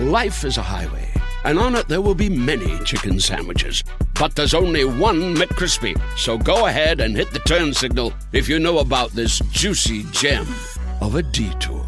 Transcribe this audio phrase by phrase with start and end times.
[0.00, 1.06] Life is a highway,
[1.44, 3.84] and on it there will be many chicken sandwiches.
[4.14, 5.94] But there's only one McCrispy.
[6.16, 10.46] So go ahead and hit the turn signal if you know about this juicy gem
[11.02, 11.84] of a detour.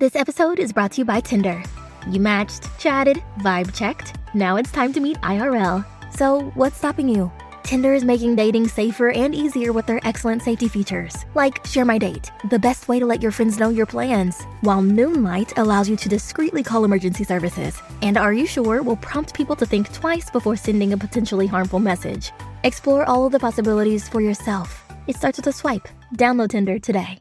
[0.00, 1.62] This episode is brought to you by Tinder.
[2.10, 4.16] You matched, chatted, vibe checked.
[4.34, 5.82] Now it's time to meet IRL.
[6.14, 7.32] So, what's stopping you?
[7.66, 11.98] Tinder is making dating safer and easier with their excellent safety features, like Share My
[11.98, 15.96] Date, the best way to let your friends know your plans, while Moonlight allows you
[15.96, 20.30] to discreetly call emergency services, and Are You Sure will prompt people to think twice
[20.30, 22.30] before sending a potentially harmful message.
[22.62, 24.84] Explore all of the possibilities for yourself.
[25.08, 25.88] It starts with a swipe.
[26.14, 27.18] Download Tinder today.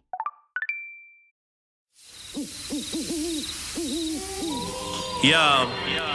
[5.23, 6.14] Yo,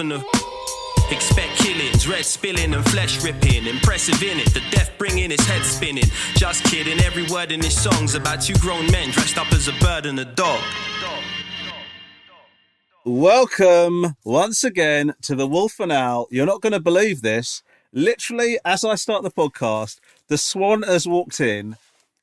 [0.00, 0.24] and a.
[1.10, 3.66] Expect killings, red spilling and flesh ripping.
[3.66, 6.04] Impressive in it, the death bringing his head spinning.
[6.34, 9.72] Just kidding, every word in his song's about two grown men dressed up as a
[9.80, 10.60] bird and a dog.
[13.04, 16.28] Welcome once again to the Wolf and Owl.
[16.30, 17.62] You're not going to believe this.
[17.92, 19.98] Literally, as I start the podcast,
[20.28, 21.76] the swan has walked in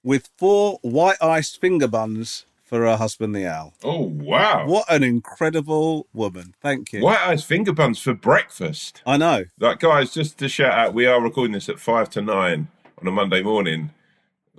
[0.04, 3.74] with four white iced finger buns for her husband, the owl.
[3.84, 4.68] Oh wow!
[4.68, 6.54] What an incredible woman.
[6.62, 7.02] Thank you.
[7.02, 9.02] White Eyes finger buns for breakfast.
[9.06, 9.46] I know.
[9.60, 12.68] Like guys, just to shout out, we are recording this at five to nine
[13.02, 13.92] on a Monday morning.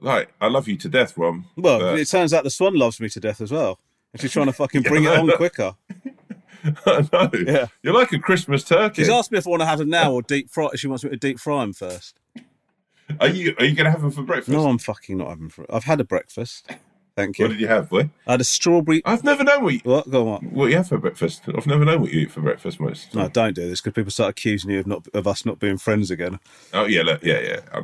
[0.00, 1.47] Like, I love you to death, Rom.
[1.56, 3.78] Well, but- it turns out the swan loves me to death as well.
[4.12, 5.74] And she's trying to fucking bring it on quicker.
[6.86, 7.30] I know.
[7.47, 7.66] Yeah.
[7.82, 9.02] You're like a Christmas turkey.
[9.02, 10.68] She's asked me if I want to have them now or deep fry.
[10.76, 12.18] She wants me to deep fry them first.
[13.20, 14.50] Are you are you going to have them for breakfast?
[14.50, 15.48] No, I'm fucking not having.
[15.50, 16.70] Fr- I've had a breakfast.
[17.18, 17.46] Thank you.
[17.46, 18.10] What did you have, boy?
[18.28, 19.02] I had a strawberry.
[19.04, 20.08] I've never known what you, What?
[20.08, 20.44] Go on.
[20.52, 21.42] what you have for breakfast.
[21.48, 23.12] I've never known what you eat for breakfast most.
[23.12, 25.78] No, don't do this because people start accusing you of not of us not being
[25.78, 26.38] friends again.
[26.72, 27.60] Oh yeah, look, yeah, yeah.
[27.74, 27.80] I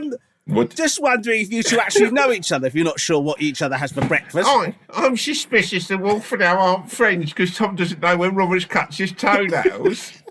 [0.00, 0.08] know.
[0.08, 0.14] Um,
[0.46, 0.74] what?
[0.74, 2.66] just wondering if you two actually know each other.
[2.66, 4.48] If you're not sure what each other has for breakfast.
[4.48, 8.68] I, I'm suspicious that wolf and I aren't friends because Tom doesn't know when Robert
[8.68, 10.12] cuts his toenails.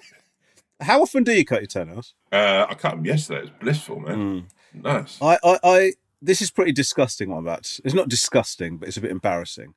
[0.82, 2.16] How often do you cut your toenails?
[2.34, 3.40] uh, I cut them yesterday.
[3.40, 4.48] It was blissful, man.
[4.74, 5.18] Nice.
[5.22, 5.92] I, I, I,
[6.22, 7.30] this is pretty disgusting.
[7.30, 7.64] What I'm about.
[7.64, 9.74] To, it's not disgusting, but it's a bit embarrassing.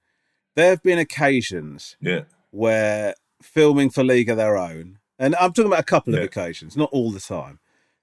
[0.56, 2.22] There have been occasions Yeah.
[2.50, 6.76] where filming for League of Their Own, and I'm talking about a couple of occasions,
[6.76, 7.58] not all the time.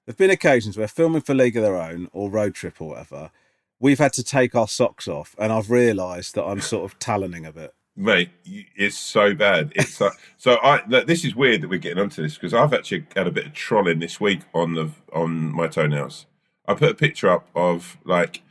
[0.06, 3.32] There've been occasions where filming for League of Their Own or Road Trip or whatever,
[3.80, 7.48] we've had to take our socks off, and I've realised that I'm sort of taloning
[7.48, 7.74] a bit.
[7.96, 9.72] Mate, it's so bad.
[9.76, 10.82] It's so, so I.
[10.88, 13.48] Look, this is weird that we're getting onto this because I've actually had a bit
[13.48, 16.26] of trolling this week on the on my toenails.
[16.72, 18.42] I put a picture up of like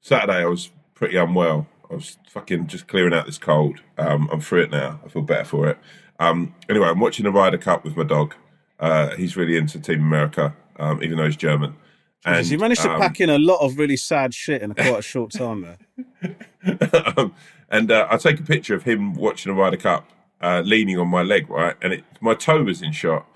[0.00, 0.38] Saturday.
[0.38, 1.66] I was pretty unwell.
[1.90, 3.80] I was fucking just clearing out this cold.
[3.98, 5.00] Um, I'm through it now.
[5.04, 5.78] I feel better for it.
[6.18, 8.34] Um, anyway, I'm watching the Ryder Cup with my dog.
[8.80, 11.76] Uh, he's really into Team America, um, even though he's German.
[12.24, 15.00] And, you managed to um, pack in a lot of really sad shit in quite
[15.00, 15.76] a short time
[16.22, 16.36] there.
[17.16, 17.34] um,
[17.68, 20.08] and uh, I take a picture of him watching the Ryder Cup,
[20.40, 23.26] uh, leaning on my leg, right, and it, my toe was in shot.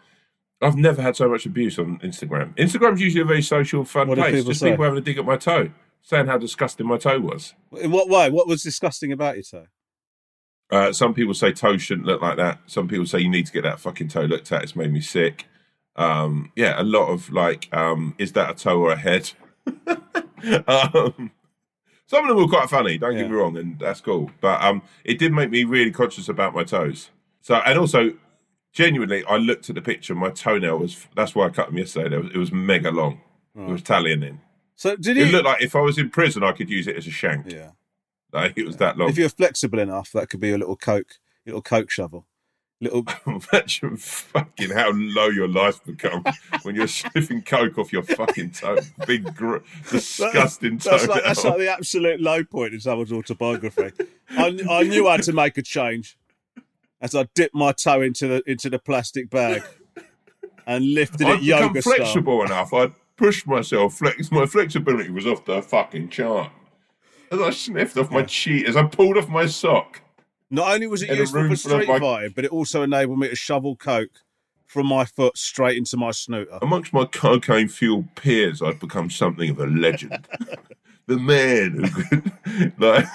[0.62, 2.56] I've never had so much abuse on Instagram.
[2.56, 4.34] Instagram's usually a very social, fun What place.
[4.34, 4.70] people Just say?
[4.70, 5.70] people having a dig at my toe,
[6.02, 7.54] saying how disgusting my toe was.
[7.80, 8.30] In what way?
[8.30, 9.66] What was disgusting about your toe?
[10.70, 12.58] Uh, some people say toes shouldn't look like that.
[12.66, 14.62] Some people say you need to get that fucking toe looked at.
[14.62, 15.46] It's made me sick.
[15.94, 19.30] Um, yeah, a lot of like, um, is that a toe or a head?
[20.66, 21.30] um,
[22.06, 22.98] some of them were quite funny.
[22.98, 24.30] Don't get me wrong, and that's cool.
[24.40, 27.10] But um, it did make me really conscious about my toes.
[27.42, 28.12] So, and also,
[28.76, 30.14] genuinely, I looked at the picture.
[30.14, 31.06] My toenail was.
[31.16, 32.14] That's why I cut them yesterday.
[32.14, 33.20] It was, it was mega long.
[33.58, 34.40] It was tallying in.
[34.76, 35.32] So did It you?
[35.32, 37.50] looked like if I was in prison, I could use it as a shank.
[37.50, 37.70] yeah.
[38.32, 39.08] Like it was that long.
[39.08, 41.14] If you're flexible enough, that could be a little coke,
[41.46, 42.26] little coke shovel.
[42.82, 43.04] little.
[43.26, 46.26] Imagine fucking how low your life becomes
[46.62, 48.76] when you're sniffing coke off your fucking toe.
[49.06, 49.58] Big, gr-
[49.90, 50.90] disgusting toe.
[50.90, 53.92] That's like, that's like the absolute low point in someone's autobiography.
[54.30, 56.18] I, I knew I had to make a change
[57.00, 59.62] as I dipped my toe into the into the plastic bag
[60.66, 61.94] and lifted I'd it yoga style.
[61.94, 62.72] flexible enough.
[62.72, 63.94] I'd pushed myself.
[63.98, 66.50] Flex, my flexibility was off the fucking chart.
[67.30, 70.02] As I sniffed off my cheek, as I pulled off my sock.
[70.50, 73.18] Not only was it In a useful for street my- fighting, but it also enabled
[73.18, 74.20] me to shovel coke
[74.64, 76.58] from my foot straight into my snooter.
[76.62, 80.26] Amongst my cocaine fueled peers, I'd become something of a legend.
[81.06, 83.06] the man who could like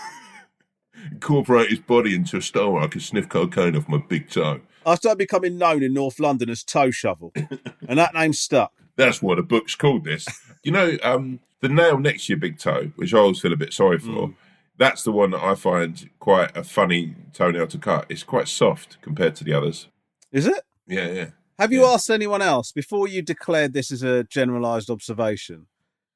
[1.10, 4.62] incorporate his body into a style where I could sniff cocaine off my big toe.
[4.86, 7.34] I started becoming known in North London as Toe Shovel,
[7.88, 8.74] and that name stuck.
[8.96, 10.06] That's what the book's called.
[10.06, 10.28] This,
[10.64, 13.58] you know, um, the nail next to your big toe, which I always feel a
[13.58, 14.30] bit sorry for.
[14.30, 14.36] Mm.
[14.78, 18.08] That's the one that I find quite a funny toenail to cut.
[18.10, 19.88] It's quite soft compared to the others.
[20.32, 20.64] Is it?
[20.88, 21.28] Yeah, yeah.
[21.60, 25.68] Have you asked anyone else before you declared this as a generalised observation?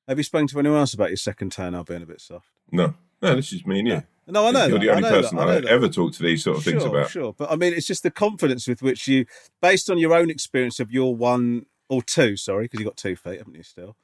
[0.08, 2.48] Have you spoken to anyone else about your second toenail being a bit soft?
[2.72, 3.94] No, no, this is me and you.
[3.94, 6.14] No, I know You're that, the I only that, person I know I, ever talk
[6.14, 7.10] to these sort of things about.
[7.10, 9.26] Sure, but I mean, it's just the confidence with which you,
[9.62, 13.16] based on your own experience of your one or two, sorry, because you got two
[13.16, 13.62] feet, haven't you?
[13.64, 13.96] Still,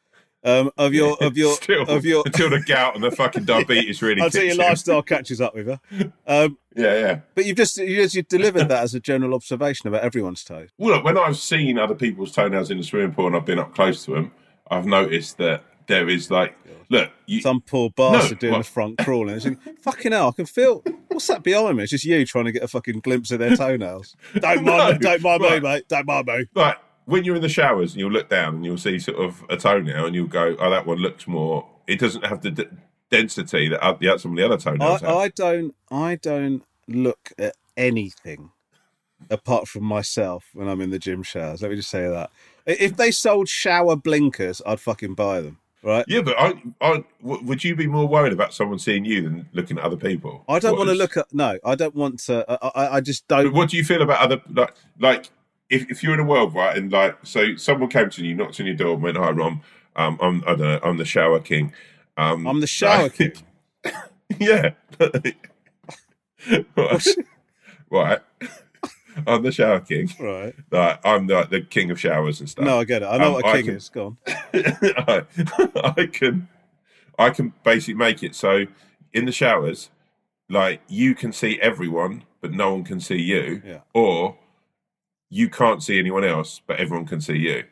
[0.43, 4.01] um, of your of your Still, of your until the gout and the fucking diabetes
[4.03, 4.21] really.
[4.21, 4.57] until your in.
[4.57, 5.79] lifestyle catches up with her.
[6.27, 7.19] Um, Yeah, yeah.
[7.33, 10.69] but you've just you just you delivered that as a general observation about everyone's toes.
[10.77, 13.59] Well, look, when I've seen other people's toenails in the swimming pool and I've been
[13.59, 14.31] up close to them,
[14.69, 16.55] I've noticed that there is like,
[16.89, 18.57] look, you, Some poor bastard No, doing what?
[18.65, 19.35] the front crawling.
[19.35, 20.83] It's like, fucking hell, I can feel.
[21.07, 21.83] What's that behind me?
[21.83, 24.15] It's just you trying to get a fucking glimpse of their toenails.
[24.39, 25.87] Don't mind, No, me, don't mind me, mate.
[25.87, 26.45] Don't mind me.
[26.55, 29.43] like when you're in the showers and you'll look down and you'll see sort of
[29.49, 31.67] a toenail and you'll go, oh, that one looks more.
[31.87, 32.67] It doesn't have the d-
[33.09, 35.09] density that the- some of the other I, toenails have.
[35.09, 35.75] I don't.
[35.89, 38.51] I don't look at anything
[39.29, 41.61] apart from myself when I'm in the gym showers.
[41.61, 42.31] Let me just say that.
[42.65, 45.57] If they sold shower blinkers, I'd fucking buy them.
[45.83, 46.05] Right?
[46.07, 49.83] yeah, but I, would you be more worried about someone seeing you than looking at
[49.83, 50.43] other people?
[50.47, 51.33] I don't What want to look at.
[51.33, 52.45] No, I don't want to.
[52.47, 53.45] I, I, I just don't.
[53.45, 55.31] But what do you feel about other like like
[55.71, 58.59] if, if you're in a world right and like so someone came to you, knocked
[58.59, 59.61] on your door, and went, "Hi, Rom,
[59.95, 61.73] um, I'm I don't know, I'm the shower king."
[62.17, 63.33] Um, I'm the shower like- king.
[64.39, 64.71] yeah.
[67.89, 68.19] right.
[69.27, 70.09] I'm the shower king.
[70.19, 70.53] Right.
[70.71, 72.65] Like, I'm the, the king of showers and stuff.
[72.65, 73.05] No, I get it.
[73.05, 73.89] I know Um, what a I king can- is.
[73.89, 74.17] Go on.
[74.53, 75.23] I,
[75.97, 76.47] I can
[77.19, 78.65] I can basically make it so
[79.13, 79.89] in the showers,
[80.49, 83.61] like you can see everyone, but no one can see you.
[83.65, 83.79] Yeah.
[83.93, 84.37] Or
[85.29, 87.63] you can't see anyone else, but everyone can see you.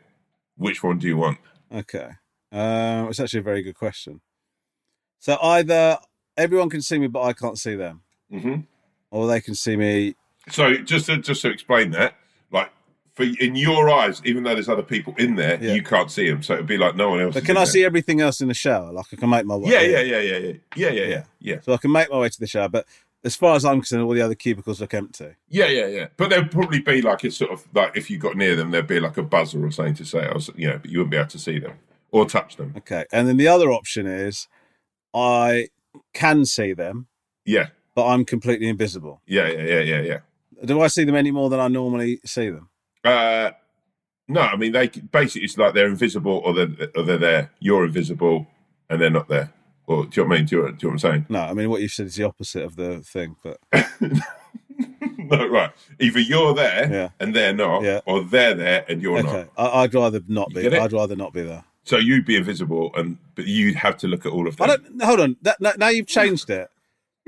[0.56, 1.38] Which one do you want?
[1.74, 2.10] Okay.
[2.52, 4.22] Um, it's actually a very good question.
[5.20, 5.98] So either
[6.38, 8.02] everyone can see me, but I can't see them,
[8.32, 8.62] hmm
[9.12, 10.16] or they can see me.
[10.52, 12.16] So just to, just to explain that,
[12.52, 12.70] like
[13.16, 15.74] for in your eyes, even though there's other people in there, Yeah.
[15.74, 16.42] you can't see them.
[16.44, 17.34] So it'd be like no one else.
[17.34, 17.72] But is can in I there.
[17.74, 18.92] see everything else in the shower?
[18.92, 19.72] Like I can make my way.
[19.72, 21.62] Yeah, yeah, yeah, yeah, yeah, yeah, yeah, yeah, yeah.
[21.62, 22.86] So I can make my way to the shower, but
[23.26, 25.36] as far as I'm concerned, all the other cubicles look empty.
[25.50, 26.08] Yeah, yeah, yeah.
[26.16, 28.88] But there'd probably be like a sort of like if you got near them, there'd
[28.88, 31.12] be like a buzzer or something to say, I was, you know, but you wouldn't
[31.12, 31.74] be able to see them
[32.12, 32.74] or touch them.
[32.78, 33.06] Okay.
[33.12, 34.48] And then the other option is
[35.14, 35.68] I
[36.14, 37.08] can see them,
[37.46, 39.22] Yeah, but I'm completely invisible.
[39.28, 40.20] yeah, yeah, yeah, yeah, yeah.
[40.66, 42.70] Do I see them any more than I normally see them?
[43.04, 43.52] Uh,
[44.28, 47.52] no, I mean they basically it's like they're invisible or they're or they're there.
[47.60, 48.46] You're invisible
[48.90, 49.54] and they're not there.
[49.88, 50.46] Or do you know what I mean?
[50.46, 51.26] Do you, do you know what I'm saying?
[51.30, 53.58] No, I mean what you've said is the opposite of the thing, but
[55.18, 55.72] no, right.
[56.00, 57.10] Either you're there Yeah.
[57.20, 58.02] and they're not, Yeah.
[58.06, 59.48] or they're there and you're okay.
[59.58, 59.74] not.
[59.74, 60.78] I, I'd rather not You be.
[60.78, 61.64] I'd rather not be there.
[61.86, 64.70] So you'd be invisible, and but you'd have to look at all of them.
[64.70, 65.02] I don't.
[65.02, 65.38] Hold on.
[65.42, 66.70] That, now you've changed it.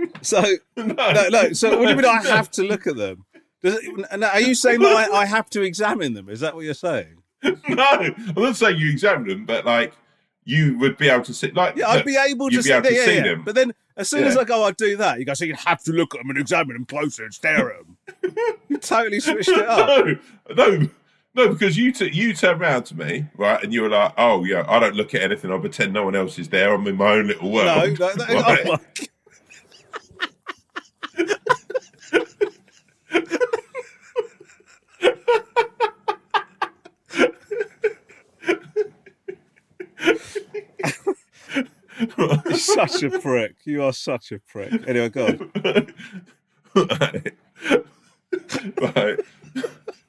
[0.22, 0.44] So
[0.78, 1.54] no, no.
[1.54, 2.06] So what do you mean?
[2.06, 3.26] I have to look at them?
[3.62, 6.30] Does it, are you saying that I, I have to examine them?
[6.30, 7.22] Is that what you're saying?
[7.44, 9.94] no, I'm not saying you examine them, but like
[10.44, 11.52] you would be able to see.
[11.52, 13.24] Like Yeah, I'd be able to be see, able to yeah, see yeah.
[13.24, 13.44] them.
[13.44, 15.20] But then, as soon as I go, I do that.
[15.20, 17.74] You go, so you have to look at them and examine them closer and stare
[17.74, 18.36] at them.
[18.68, 20.06] you totally switched it up.
[20.06, 20.18] no,
[20.56, 20.90] no,
[21.34, 24.44] no, because you t- you turn around to me, right, and you were like, "Oh
[24.44, 25.52] yeah, I don't look at anything.
[25.52, 26.74] I pretend no one else is there.
[26.74, 28.68] I'm in my own little world." no, no, right?
[28.68, 28.78] oh
[42.18, 43.56] You're such a prick.
[43.64, 44.74] You are such a prick.
[44.88, 45.94] Anyway, go on.
[46.76, 47.34] right.
[48.96, 49.20] right.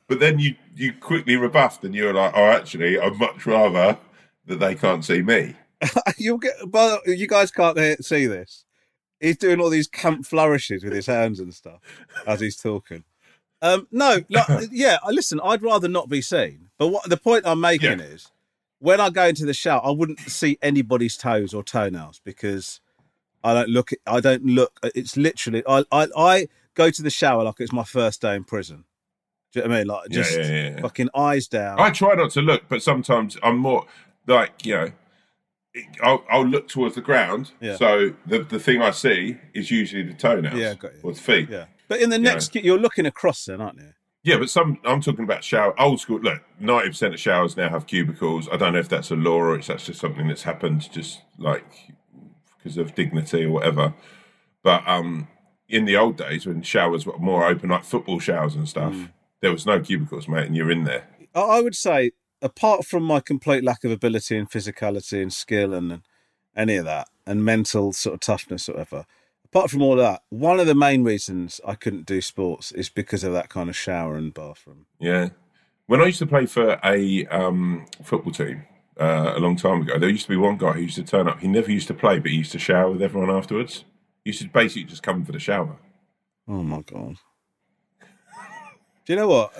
[0.08, 3.98] But then you you quickly rebuffed, and you were like, "Oh, actually, I'd much rather
[4.46, 5.56] that they can't see me."
[6.18, 8.64] You'll get, but you guys can't see this.
[9.22, 11.78] He's doing all these camp flourishes with his hands and stuff
[12.26, 13.04] as he's talking.
[13.62, 14.98] Um, no, like, yeah.
[15.08, 16.68] Listen, I'd rather not be seen.
[16.76, 18.04] But what the point I'm making Yeah.
[18.06, 18.30] is,
[18.80, 22.80] when I go into the shower, I wouldn't see anybody's toes or toenails because
[23.44, 23.90] I don't look.
[24.06, 24.78] I don't look.
[24.82, 25.62] It's literally.
[25.68, 28.84] I I, I go to the shower like it's my first day in prison.
[29.52, 29.86] Do you know what I mean?
[29.86, 31.78] Like just yeah, yeah, fucking eyes down.
[31.78, 33.86] I try not to look, but sometimes I'm more
[34.26, 34.92] like you know,
[36.02, 37.52] I'll, I'll look towards the ground.
[37.60, 37.76] Yeah.
[37.76, 40.58] So the the thing I see is usually the toenails.
[40.58, 41.00] Yeah, got you.
[41.02, 41.48] Or the feet.
[41.50, 41.66] yeah.
[41.88, 43.92] But in the next, you're looking across then, aren't you?
[44.24, 46.20] Yeah, but some I'm talking about shower old school.
[46.20, 48.48] Look, ninety percent of showers now have cubicles.
[48.52, 51.22] I don't know if that's a law or it's that's just something that's happened just
[51.38, 51.64] like
[52.58, 53.94] because of dignity or whatever.
[54.62, 55.26] But um,
[55.68, 59.10] in the old days when showers were more open, like football showers and stuff, Mm.
[59.40, 61.08] there was no cubicles, mate, and you're in there.
[61.34, 65.92] I would say, apart from my complete lack of ability and physicality and skill and,
[65.92, 66.02] and
[66.56, 69.06] any of that, and mental sort of toughness, or whatever.
[69.44, 73.22] Apart from all that, one of the main reasons I couldn't do sports is because
[73.24, 74.86] of that kind of shower and bathroom.
[74.98, 75.30] Yeah.
[75.86, 78.64] When I used to play for a um, football team
[78.98, 81.28] uh, a long time ago, there used to be one guy who used to turn
[81.28, 81.40] up.
[81.40, 83.84] He never used to play, but he used to shower with everyone afterwards.
[84.24, 85.76] He used to basically just come for the shower.
[86.48, 87.16] Oh my god!
[89.04, 89.52] Do you know what?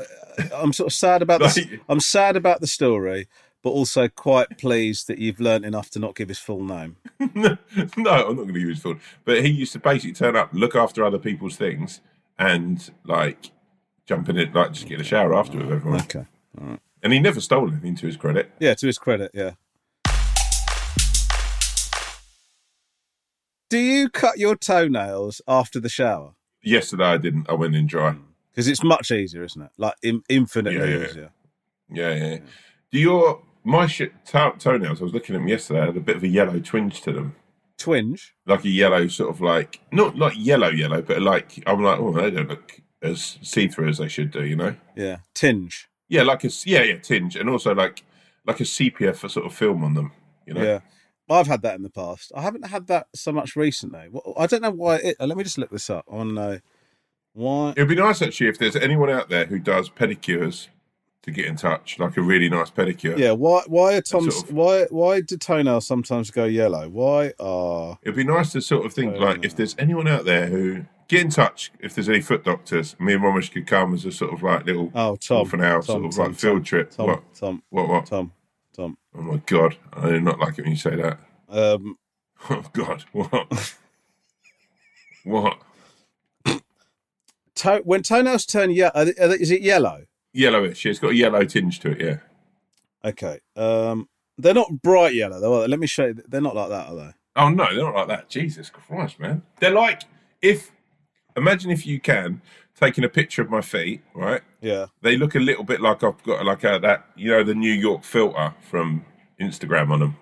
[0.55, 1.59] I'm sort of sad about this.
[1.89, 3.29] I'm sad about the story,
[3.63, 6.97] but also quite pleased that you've learnt enough to not give his full name.
[7.35, 7.59] no,
[7.97, 8.97] I'm not going to use his full.
[9.25, 12.01] But he used to basically turn up, look after other people's things,
[12.39, 13.51] and like
[14.07, 16.01] jump in it, like just get a shower after with everyone.
[16.03, 16.27] Okay.
[17.03, 18.53] And he never stole anything to his credit.
[18.61, 19.53] Yeah, to his credit, yeah.
[23.69, 26.35] Do you cut your toenails after the shower?
[26.63, 27.49] Yesterday I didn't.
[27.49, 28.17] I went in dry.
[28.53, 29.71] Because it's much easier, isn't it?
[29.79, 31.07] Like in, infinitely Yeah, yeah.
[31.09, 31.31] easier.
[31.91, 32.39] Yeah, yeah.
[32.91, 35.01] Do your my shit toe- toenails?
[35.01, 35.81] I was looking at them yesterday.
[35.81, 37.35] Had a bit of a yellow twinge to them.
[37.79, 38.35] Twinge.
[38.47, 42.13] like a yellow sort of like not like yellow yellow, but like I'm like oh
[42.13, 44.77] they don't look as see through as they should do, you know?
[44.95, 45.89] Yeah, tinge.
[46.09, 48.05] Yeah, like a yeah yeah tinge, and also like
[48.47, 50.13] like a sepia for sort of film on them,
[50.47, 50.63] you know?
[50.63, 50.81] Yeah.
[51.31, 52.31] I've had that in the past.
[52.37, 54.09] I haven't had that so much recently.
[54.37, 54.97] I don't know why.
[54.97, 56.05] It, let me just look this up.
[56.13, 56.59] I want uh,
[57.35, 57.71] why.
[57.77, 60.69] It'd be nice actually if there's anyone out there who does pedicures
[61.23, 63.17] to get in touch, like a really nice pedicure.
[63.17, 63.63] Yeah, why?
[63.69, 64.35] Why are Tom's?
[64.37, 64.85] sort of- Why?
[64.91, 66.89] Why do toenails sometimes go yellow?
[66.89, 67.99] Why are?
[68.03, 71.21] It'd be nice to sort of think like if there's anyone out there who get
[71.21, 74.33] in touch, if there's any foot doctors, me and Romesh could come as a sort
[74.33, 75.47] of like little Oh, Tom.
[75.61, 76.91] house, Tom, sort of Tom, like field Tom, trip.
[76.91, 77.35] Tom, what?
[77.35, 77.89] Tom, What?
[77.89, 78.07] What?
[78.07, 78.33] Tom,
[78.75, 78.99] Tom.
[79.15, 81.21] Oh my god, I do not like it when you say that.
[81.49, 81.97] Um,
[82.51, 83.77] Oh God, what?
[85.25, 85.59] what?
[87.63, 90.05] Toe, when toenails turn yellow, is it yellow?
[90.33, 90.85] Yellowish.
[90.87, 92.01] It's got a yellow tinge to it.
[92.01, 92.19] Yeah.
[93.11, 93.41] Okay.
[93.57, 95.65] Um, they're not bright yellow though.
[95.67, 96.15] Let me show you.
[96.27, 97.11] They're not like that, are they?
[97.37, 98.29] Oh no, they're not like that.
[98.29, 99.43] Jesus Christ, man.
[99.61, 100.03] They're like
[100.41, 100.73] if
[101.37, 102.43] imagine if you can
[102.79, 104.43] taking a picture of my feet, right?
[104.61, 104.87] Yeah.
[105.03, 107.73] They look a little bit like I've got like a, that you know the New
[107.73, 109.05] York filter from
[109.41, 110.17] Instagram on them.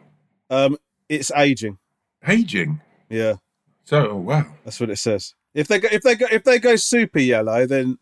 [0.51, 0.77] Um,
[1.09, 1.79] it's aging.
[2.27, 2.81] Aging.
[3.09, 3.37] Yeah,
[3.85, 4.47] So oh, wow.
[4.65, 5.35] that's what it says.
[5.55, 7.99] If they go, if they go, if they go super yellow, then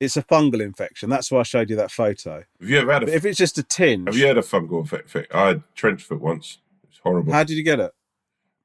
[0.00, 1.08] it's a fungal infection.
[1.10, 2.44] That's why I showed you that photo.
[2.60, 4.42] Have you ever had But a if it's just a tinge, Have you had a
[4.42, 5.26] fungal infection?
[5.32, 6.58] I had trench foot once.
[6.88, 7.32] It's horrible.
[7.32, 7.92] how did you get it?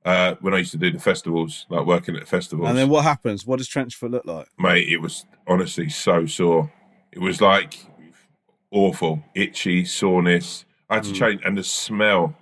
[0.03, 2.67] uh, when I used to do the festivals, like working at the festivals.
[2.69, 3.45] And then what happens?
[3.45, 4.47] What does trench foot look like?
[4.57, 6.71] mate, it was honestly so sore.
[7.11, 7.77] It was like
[8.71, 10.65] awful, itchy, soreness.
[10.89, 12.35] I had to change, and the smell.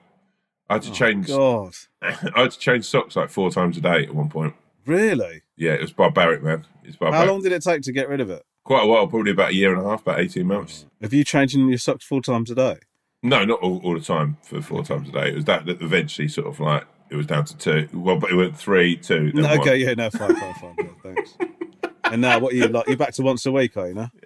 [0.70, 1.28] I had to change.
[1.28, 4.54] God, I had to change socks like four times a day at one point.
[4.90, 5.42] Really?
[5.56, 6.66] Yeah, it was barbaric, man.
[6.84, 7.26] It's barbaric.
[7.28, 8.44] How long did it take to get rid of it?
[8.66, 10.86] Quite a while, probably about a year and a half, about eighteen months.
[11.02, 12.78] Have you changing your socks four times a day?
[13.24, 15.30] No, not all, all the time for four times a day.
[15.30, 17.88] It was that that eventually sort of like it was down to two.
[17.94, 19.32] Well, but it went three, two.
[19.32, 19.60] Then No, one.
[19.62, 20.76] okay, yeah, no, fine, fine, fine.
[20.78, 21.38] Yeah, thanks.
[22.06, 22.88] And now, what are you like?
[22.88, 24.10] You're back to once a week, are you now?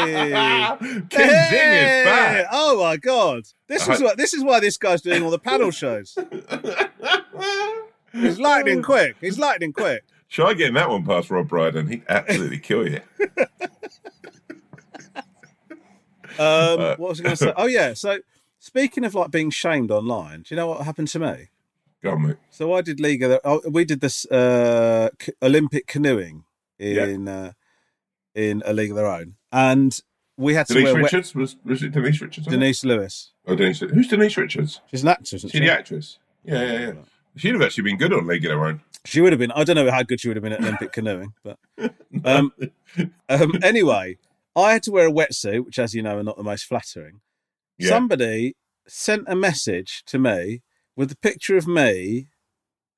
[0.00, 0.76] Hey!
[0.80, 2.46] King Zing is back.
[2.52, 3.42] Oh my god!
[3.68, 6.16] This is I- why this is why this guy's doing all the panel shows.
[8.12, 9.16] He's lightning quick.
[9.20, 10.04] He's lightning quick.
[10.30, 11.86] Try getting that one past Rob Brydon.
[11.88, 13.00] He'd absolutely kill you.
[16.38, 17.52] Um, Uh, what was I going to say?
[17.56, 17.92] Oh yeah.
[17.92, 18.18] So
[18.58, 21.48] speaking of like being shamed online, do you know what happened to me?
[22.02, 22.36] Go on, mate.
[22.50, 23.22] So I did league.
[23.22, 25.10] Of the, oh, we did this uh,
[25.42, 26.44] Olympic canoeing
[26.78, 27.52] in uh,
[28.34, 29.98] in a league of their own, and
[30.38, 32.46] we had to Denise wear wet- Richards was was it Denise Richards?
[32.46, 32.56] on it?
[32.56, 33.32] Denise Lewis.
[33.46, 33.80] Oh, Denise.
[33.80, 34.80] Who's Denise Richards?
[34.90, 35.64] She's an actress, isn't She she?
[35.64, 36.18] the actress.
[36.44, 36.92] Yeah, yeah, yeah.
[37.36, 38.80] She'd have actually been good on Their Own.
[39.04, 39.52] She would have been.
[39.52, 41.58] I don't know how good she would have been at Olympic canoeing, but
[42.24, 42.52] um,
[43.28, 44.18] um, anyway,
[44.54, 47.20] I had to wear a wetsuit, which, as you know, are not the most flattering.
[47.78, 47.88] Yeah.
[47.88, 48.56] Somebody
[48.86, 50.62] sent a message to me
[50.96, 52.26] with a picture of me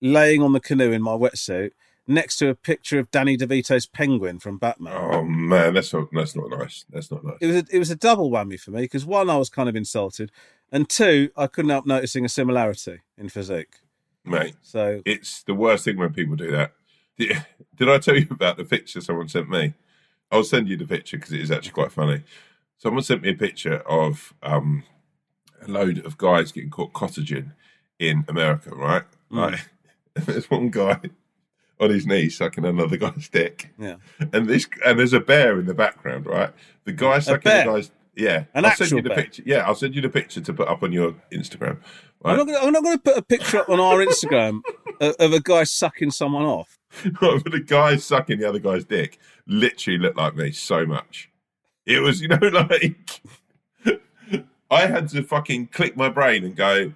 [0.00, 1.70] laying on the canoe in my wetsuit,
[2.08, 4.94] next to a picture of Danny DeVito's penguin from Batman.
[4.96, 6.84] Oh man, that's not that's not nice.
[6.90, 7.36] That's not nice.
[7.40, 9.68] It was a, it was a double whammy for me because one, I was kind
[9.68, 10.32] of insulted,
[10.72, 13.76] and two, I couldn't help noticing a similarity in physique.
[14.24, 16.72] Mate, So it's the worst thing when people do that.
[17.16, 17.44] Did,
[17.76, 19.74] did I tell you about the picture someone sent me?
[20.30, 22.22] I'll send you the picture because it is actually quite funny.
[22.78, 24.84] Someone sent me a picture of um,
[25.60, 27.52] a load of guys getting caught cottaging
[27.98, 29.04] in America, right?
[29.30, 29.58] Right.
[30.14, 31.00] There's one guy
[31.80, 33.96] on his knee sucking another guy's dick, yeah,
[34.32, 36.52] and this and there's a bear in the background, right?
[36.84, 38.44] The guy sucking the guy's yeah.
[38.54, 39.18] An I'll send you the bear?
[39.18, 39.42] picture.
[39.46, 41.78] Yeah, I'll send you the picture to put up on your Instagram.
[42.22, 42.32] Right?
[42.32, 44.60] I'm not gonna, I'm not going to put a picture up on our Instagram
[45.00, 46.78] of, of a guy sucking someone off.
[47.20, 51.30] but the guy sucking the other guy's dick literally looked like me so much.
[51.86, 53.22] It was, you know, like
[54.70, 56.92] I had to fucking click my brain and go,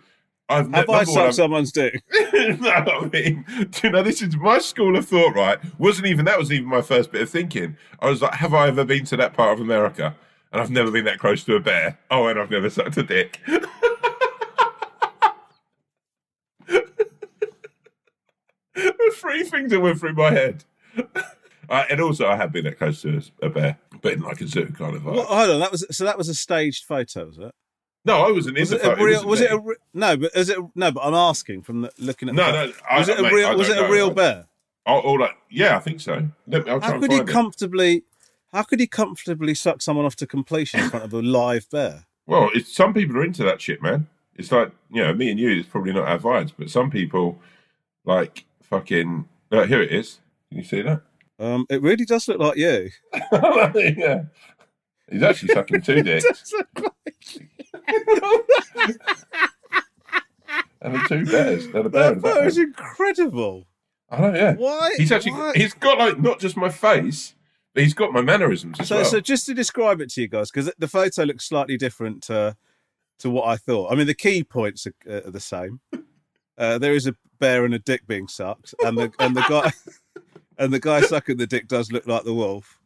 [0.48, 2.02] I've Have I sucked someone's dick?
[2.60, 3.44] no, I mean,
[3.82, 5.58] you know, this is my school of thought, right?
[5.78, 7.76] Wasn't even that was even my first bit of thinking.
[8.00, 10.14] I was like, have I ever been to that part of America?
[10.52, 11.98] And I've never been that close to a bear.
[12.10, 13.40] Oh, and I've never sucked a dick.
[16.66, 16.86] the
[19.14, 20.64] three things that went through my head.
[21.68, 24.46] Uh, and also, I have been that close to a bear, but in like a
[24.46, 25.14] zoo kind of vibe.
[25.16, 27.52] Well, hold on, that was so that was a staged photo, was it?
[28.04, 29.02] No, I wasn't in Was the it photo.
[29.02, 29.26] a real?
[29.26, 30.16] wasn't Was it a re- no?
[30.16, 30.92] But is it no?
[30.92, 32.34] But I'm asking from the, looking at.
[32.36, 32.72] No, the no.
[32.88, 33.58] I- Was it a mate, real?
[33.58, 33.90] Was it a know.
[33.90, 34.46] real I- bear?
[34.88, 36.28] Oh, like, yeah, I think so.
[36.46, 37.94] Let me, How could he comfortably?
[37.96, 38.04] it.
[38.52, 42.06] How could he comfortably suck someone off to completion in front of a live bear?
[42.26, 44.08] Well, it's, some people are into that shit, man.
[44.36, 45.50] It's like you know, me and you.
[45.50, 47.40] It's probably not our vibes, but some people
[48.04, 49.28] like fucking.
[49.50, 50.20] Uh, here it is.
[50.48, 51.02] Can you see that?
[51.38, 52.90] Um, it really does look like you.
[53.32, 54.22] yeah,
[55.10, 57.48] he's actually sucking two dicks, Does look like-
[60.80, 61.64] and the two bears.
[61.66, 61.82] And bear.
[61.90, 63.66] that the photo is incredible.
[64.10, 64.54] I know, yeah.
[64.54, 64.94] Why?
[64.96, 65.32] He's actually.
[65.32, 67.34] why- He's got like not just my face,
[67.82, 69.04] he's got my mannerisms as So, well.
[69.04, 72.56] so just to describe it to you guys, because the photo looks slightly different to,
[73.20, 73.92] to what I thought.
[73.92, 75.80] I mean, the key points are, uh, are the same.
[76.58, 79.70] Uh, there is a bear and a dick being sucked, and the and the guy
[80.58, 82.78] and the guy sucking the dick does look like the wolf.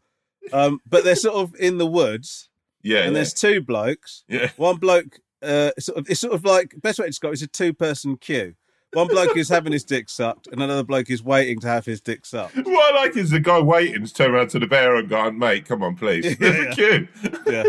[0.52, 2.48] Um, but they're sort of in the woods,
[2.82, 3.12] yeah, and yeah.
[3.14, 4.24] there's two blokes.
[4.28, 4.50] yeah.
[4.56, 7.42] One bloke, uh, sort of, it's sort of like best way to describe it is
[7.42, 8.54] a two-person queue.
[8.92, 12.00] One bloke is having his dick sucked, and another bloke is waiting to have his
[12.00, 12.56] dick sucked.
[12.56, 15.30] What I like is the guy waiting to turn around to the bear and go,
[15.30, 16.70] "Mate, come on, please." Yeah, There's yeah.
[16.70, 17.08] a queue.
[17.46, 17.62] Yeah,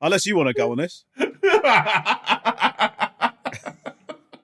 [0.00, 1.04] unless you want to go on this.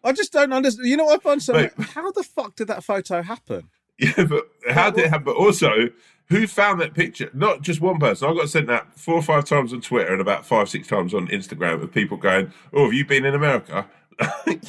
[0.03, 0.89] I just don't understand.
[0.89, 1.53] You know what I find so?
[1.55, 1.73] Mate.
[1.79, 3.69] How the fuck did that photo happen?
[3.99, 5.25] Yeah, but how did it happen?
[5.25, 5.89] But also,
[6.29, 7.31] who found that picture?
[7.35, 8.29] Not just one person.
[8.29, 11.13] I got sent that four or five times on Twitter and about five, six times
[11.13, 13.87] on Instagram of people going, "Oh, have you been in America?"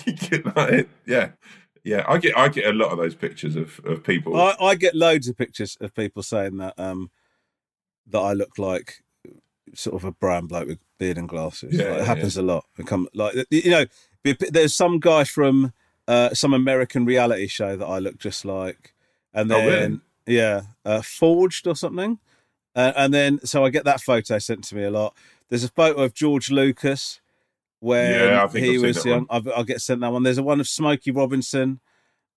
[0.05, 1.31] You get like, yeah,
[1.83, 2.05] yeah.
[2.07, 4.39] I get, I get a lot of those pictures of of people.
[4.39, 7.11] I, I get loads of pictures of people saying that um
[8.07, 9.03] that I look like
[9.73, 11.73] sort of a brown bloke with beard and glasses.
[11.73, 12.65] Yeah, Like, it yeah, happens a lot.
[12.77, 13.85] It come like you know,
[14.23, 15.73] there's some guy from
[16.07, 18.93] uh, some American reality show that I look just like,
[19.33, 19.67] and Oh, then
[20.27, 20.37] really?
[20.37, 22.19] yeah, uh, forged or something.
[22.75, 25.15] Uh, and then, so I get that photo sent to me a lot.
[25.49, 27.20] There's a photo of George Lucas
[27.81, 29.27] when Yeah, I think he I've seen was that young.
[29.29, 30.23] I've, I'll get sent that one.
[30.23, 31.81] There's a one of Smokey Robinson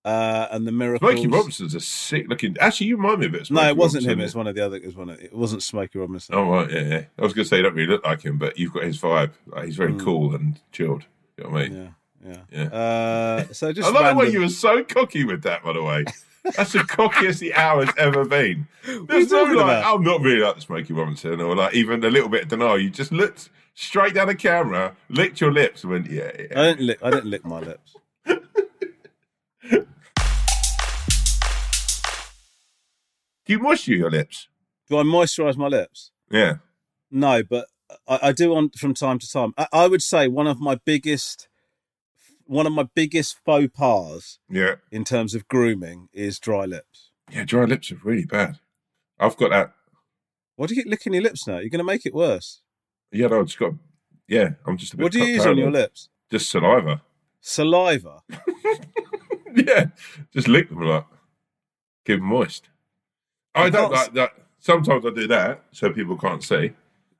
[0.03, 1.11] uh, and the Miracles.
[1.11, 2.55] Smokey Robinson's a sick looking.
[2.59, 3.41] Actually, you remind me of it.
[3.43, 4.19] Of No, it wasn't Robinson, him.
[4.19, 4.75] It was one of the other.
[4.75, 5.19] It was one of.
[5.19, 6.35] It wasn't Smokey Robinson.
[6.35, 7.03] Oh right, yeah, yeah.
[7.17, 8.99] I was going to say you don't really look like him, but you've got his
[8.99, 9.31] vibe.
[9.47, 10.03] Like, he's very Mm.
[10.03, 11.05] cool and chilled.
[11.37, 11.93] You know what I mean?
[12.25, 12.69] Yeah, yeah.
[12.71, 12.77] Yeah.
[12.77, 15.83] Uh, so just I love the way you were so cocky with that, by the
[15.83, 16.05] way.
[16.55, 18.67] That's the cockiest the hour's ever been.
[18.83, 19.95] What are you There's no like, about?
[19.95, 22.79] I'm not really like the Smokey Robinson, or like even a little bit of denial.
[22.79, 26.63] You just looked straight down the camera, licked your lips, and went, yeah, I yeah.
[26.63, 26.99] didn't lick.
[27.01, 27.95] I didn't lick my lips.
[33.45, 34.47] Do you moisture your lips?
[34.89, 36.11] Do I moisturise my lips?
[36.31, 36.55] Yeah.
[37.11, 37.67] No, but
[38.07, 39.53] I, I do on from time to time.
[39.57, 41.47] I, I would say one of my biggest,
[42.45, 44.75] one of my biggest faux pas Yeah.
[44.91, 47.11] in terms of grooming is dry lips.
[47.31, 48.59] Yeah, dry lips are really bad.
[49.19, 49.73] I've got that.
[50.55, 51.57] What do you get licking your lips now?
[51.57, 52.61] You're going to make it worse.
[53.11, 53.73] Yeah, no, I've just got.
[54.27, 55.03] Yeah, I'm just a bit.
[55.03, 56.09] What do you use on your lips?
[56.31, 57.01] Just saliva.
[57.41, 58.21] Saliva.
[59.55, 59.85] yeah,
[60.33, 61.07] just lick them a lot.
[62.05, 62.69] Keep them moist.
[63.53, 64.33] I, I don't like that.
[64.59, 66.71] Sometimes I do that so people can't see.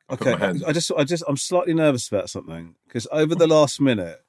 [0.09, 0.33] I Okay.
[0.65, 4.21] I just, I just, I'm slightly nervous about something because over the last minute,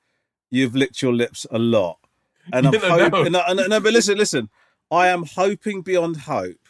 [0.51, 1.99] you've licked your lips a lot,
[2.53, 3.33] and I'm No, hoping.
[3.33, 3.43] no.
[3.53, 4.49] No, but listen, listen.
[4.91, 6.61] I am hoping beyond hope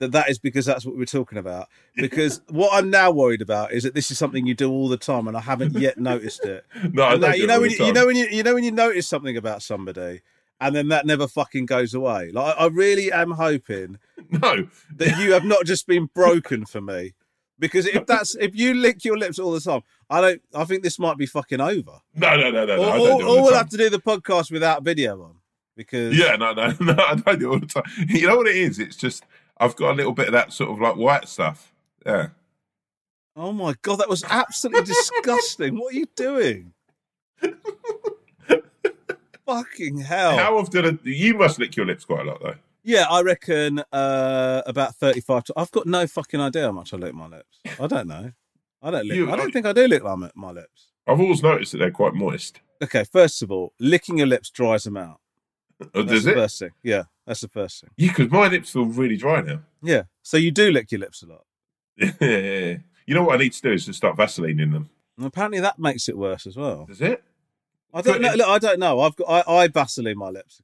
[0.00, 1.68] that that is because that's what we're talking about.
[1.94, 4.96] Because what I'm now worried about is that this is something you do all the
[4.96, 6.64] time, and I haven't yet noticed it.
[6.92, 8.42] no, I And now, don't do you it know when you, know when you you
[8.42, 10.22] know when you notice something about somebody,
[10.60, 12.30] and then that never fucking goes away.
[12.32, 13.98] Like I I really am hoping
[14.30, 17.12] No, that you have not just been broken for me.
[17.60, 20.42] Because if that's if you lick your lips all the time, I don't.
[20.54, 22.00] I think this might be fucking over.
[22.16, 22.76] no, no, no, no.
[22.76, 25.22] no or I don't or, do or we'll have to do the podcast without video
[25.22, 25.36] on.
[25.76, 26.94] Because Yeah, no, no, no.
[26.98, 27.84] I don't do it all the time.
[28.08, 28.78] You know what it is?
[28.78, 29.24] It's just
[29.58, 31.72] I've got a little bit of that sort of like white stuff.
[32.04, 32.28] Yeah.
[33.36, 35.78] Oh my god, that was absolutely disgusting.
[35.78, 36.72] What are you doing?
[39.46, 40.38] Fucking hell.
[40.38, 40.86] How often?
[40.86, 42.54] Are, you must lick your lips quite a lot, though.
[42.82, 45.44] Yeah, I reckon uh, about thirty-five.
[45.44, 47.58] To, I've got no fucking idea how much I lick my lips.
[47.78, 48.32] I don't know.
[48.82, 49.16] I don't lick.
[49.16, 50.88] You- I don't think I do lick my, my lips.
[51.06, 52.60] I've always noticed that they're quite moist.
[52.82, 55.20] Okay, first of all, licking your lips dries them out.
[55.94, 56.34] Oh, That's does the it?
[56.34, 56.70] first thing.
[56.82, 57.90] Yeah, that's the first thing.
[57.96, 59.60] Yeah, because my lips feel really dry now.
[59.82, 61.44] Yeah, so you do lick your lips a lot.
[62.20, 62.76] Yeah.
[63.06, 64.88] You know what I need to do is to start Vaseline in them.
[65.16, 66.84] And apparently that makes it worse as well.
[66.86, 67.24] Does it?
[67.92, 68.32] I don't Put know.
[68.32, 69.00] it- Look, I don't know.
[69.00, 70.62] I've got I, I Vaseline my lips,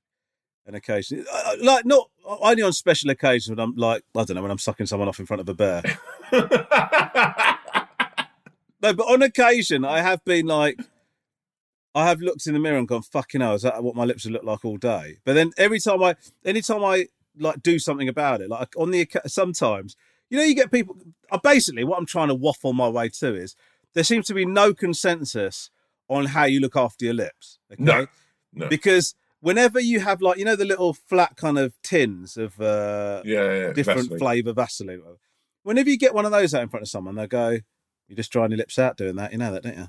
[0.67, 4.43] an occasion, Uh, like not only on special occasions when I'm like I don't know
[4.43, 5.83] when I'm sucking someone off in front of a bear.
[8.83, 10.79] no, but on occasion I have been like,
[11.95, 14.25] I have looked in the mirror and gone, "Fucking hell, is that what my lips
[14.25, 17.07] would look like all day?" But then every time I, anytime I
[17.39, 19.97] like do something about it, like on the sometimes,
[20.31, 20.97] you know, you get people.
[21.31, 23.57] Uh, basically, what I'm trying to waffle my way to is
[23.95, 25.71] there seems to be no consensus
[26.09, 27.59] on how you look after your lips.
[27.73, 27.83] Okay?
[27.83, 28.07] No,
[28.53, 28.69] no.
[28.69, 29.15] because
[29.47, 33.45] whenever you have like you know the little flat kind of tins of uh Yeah,
[33.45, 34.19] yeah, yeah, different Vaseline.
[34.19, 35.03] flavour Vaseline.
[35.63, 37.59] Whenever you get one of those out in front of someone, they go,
[38.09, 39.89] "You're just drying your lips out doing that." You know that, don't you?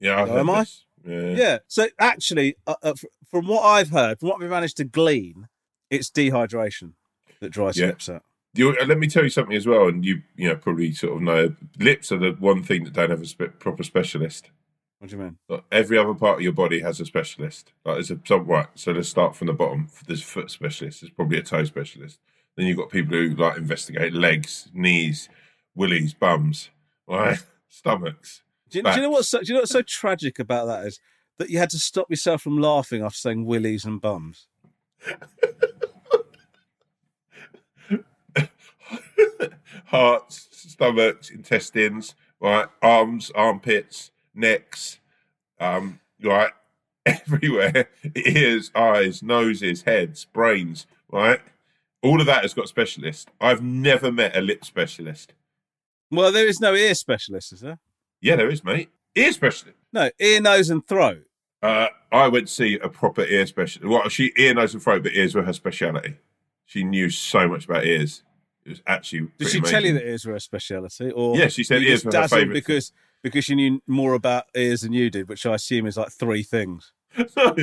[0.00, 0.66] Yeah, heard am I?
[1.06, 1.34] Yeah.
[1.34, 1.58] Yeah.
[1.68, 2.94] So actually, uh, uh,
[3.30, 5.48] from what I've heard, from what we've managed to glean,
[5.90, 6.92] it's dehydration
[7.40, 8.24] that dries your lips out.
[8.54, 11.16] You, uh, let me tell you something as well, and you you know probably sort
[11.16, 14.50] of know lips are the one thing that don't have a spe- proper specialist.
[14.98, 15.38] What do you mean?
[15.48, 17.72] Like, every other part of your body has a specialist.
[17.84, 18.66] Like there's a some right.
[18.74, 19.88] So let's start from the bottom.
[20.06, 21.00] There's a foot specialist.
[21.00, 22.18] There's probably a toe specialist.
[22.56, 25.28] Then you've got people who like investigate legs, knees,
[25.76, 26.70] willies, bums,
[27.06, 28.42] right, stomachs.
[28.70, 30.86] Do you, do you know what's so, do you know what's so tragic about that
[30.86, 31.00] is
[31.38, 34.48] that you had to stop yourself from laughing after saying willies and bums.
[39.86, 44.98] hearts, stomachs, intestines, right, arms, armpits, necks,
[45.60, 46.52] um, right,
[47.06, 51.40] everywhere, ears, eyes, noses, heads, brains, right.
[52.00, 53.26] All of that has got specialists.
[53.40, 55.32] I've never met a lip specialist.
[56.10, 57.80] Well, there is no ear specialist, is there?
[58.20, 58.88] Yeah, there is, mate.
[59.14, 59.76] Ear specialist.
[59.92, 61.24] No, ear, nose, and throat.
[61.60, 63.90] Uh, I went to see a proper ear specialist.
[63.90, 66.16] Well, she ear, nose, and throat, but ears were her speciality.
[66.66, 68.22] She knew so much about ears.
[68.64, 69.28] It was actually.
[69.38, 72.12] Did she tell you that ears were her speciality, or Yeah, she said ears were
[72.12, 75.86] her favourite because because she knew more about ears than you did, which I assume
[75.86, 76.92] is like three things.
[77.36, 77.56] No,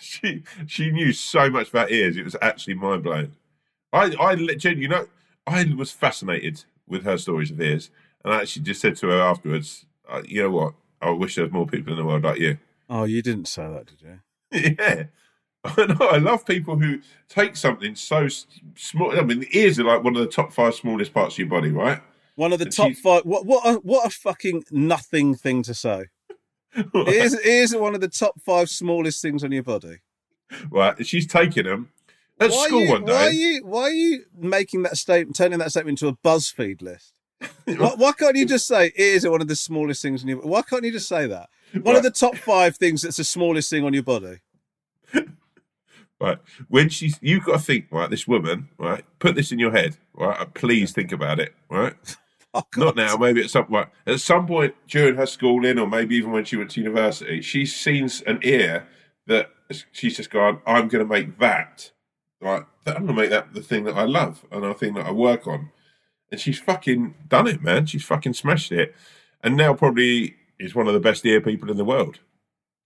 [0.00, 2.16] she she knew so much about ears.
[2.16, 3.32] It was actually mind blowing.
[3.92, 5.06] I I genuinely, you know,
[5.46, 7.90] I was fascinated with her stories of ears,
[8.24, 10.74] and I actually just said to her afterwards, uh, "You know what?
[11.00, 12.58] I wish there was more people in the world like you."
[12.90, 14.76] Oh, you didn't say that, did you?
[14.78, 15.04] yeah.
[15.64, 16.06] I know.
[16.06, 18.28] I love people who take something so
[18.76, 19.16] small.
[19.16, 21.48] I mean, the ears are like one of the top five smallest parts of your
[21.48, 22.00] body, right?
[22.36, 23.22] One of the top five.
[23.24, 26.06] What what a, what a fucking nothing thing to say.
[26.94, 29.98] ears are one of the top five smallest things on your body.
[30.70, 31.04] right.
[31.06, 31.90] She's taking them
[32.38, 33.12] at why school you, one day.
[33.12, 36.82] Why are you why are you making that statement, turning that statement into a BuzzFeed
[36.82, 37.14] list?
[37.64, 40.38] why, why can't you just say ears are one of the smallest things on your?
[40.38, 41.48] Why can't you just say that?
[41.82, 44.38] One of the top five things that's the smallest thing on your body.
[46.20, 46.38] Right.
[46.68, 49.96] When she's, you've got to think, right, this woman, right, put this in your head,
[50.14, 51.94] right, please think about it, right?
[52.52, 53.88] Oh, Not now, maybe at some point.
[54.08, 57.76] At some point during her schooling, or maybe even when she went to university, she's
[57.76, 58.88] seen an ear
[59.28, 59.50] that
[59.92, 61.92] she's just gone, I'm going to make that,
[62.40, 62.64] right?
[62.86, 65.12] I'm going to make that the thing that I love and the thing that I
[65.12, 65.70] work on.
[66.32, 67.86] And she's fucking done it, man.
[67.86, 68.94] She's fucking smashed it.
[69.42, 72.18] And now probably is one of the best ear people in the world.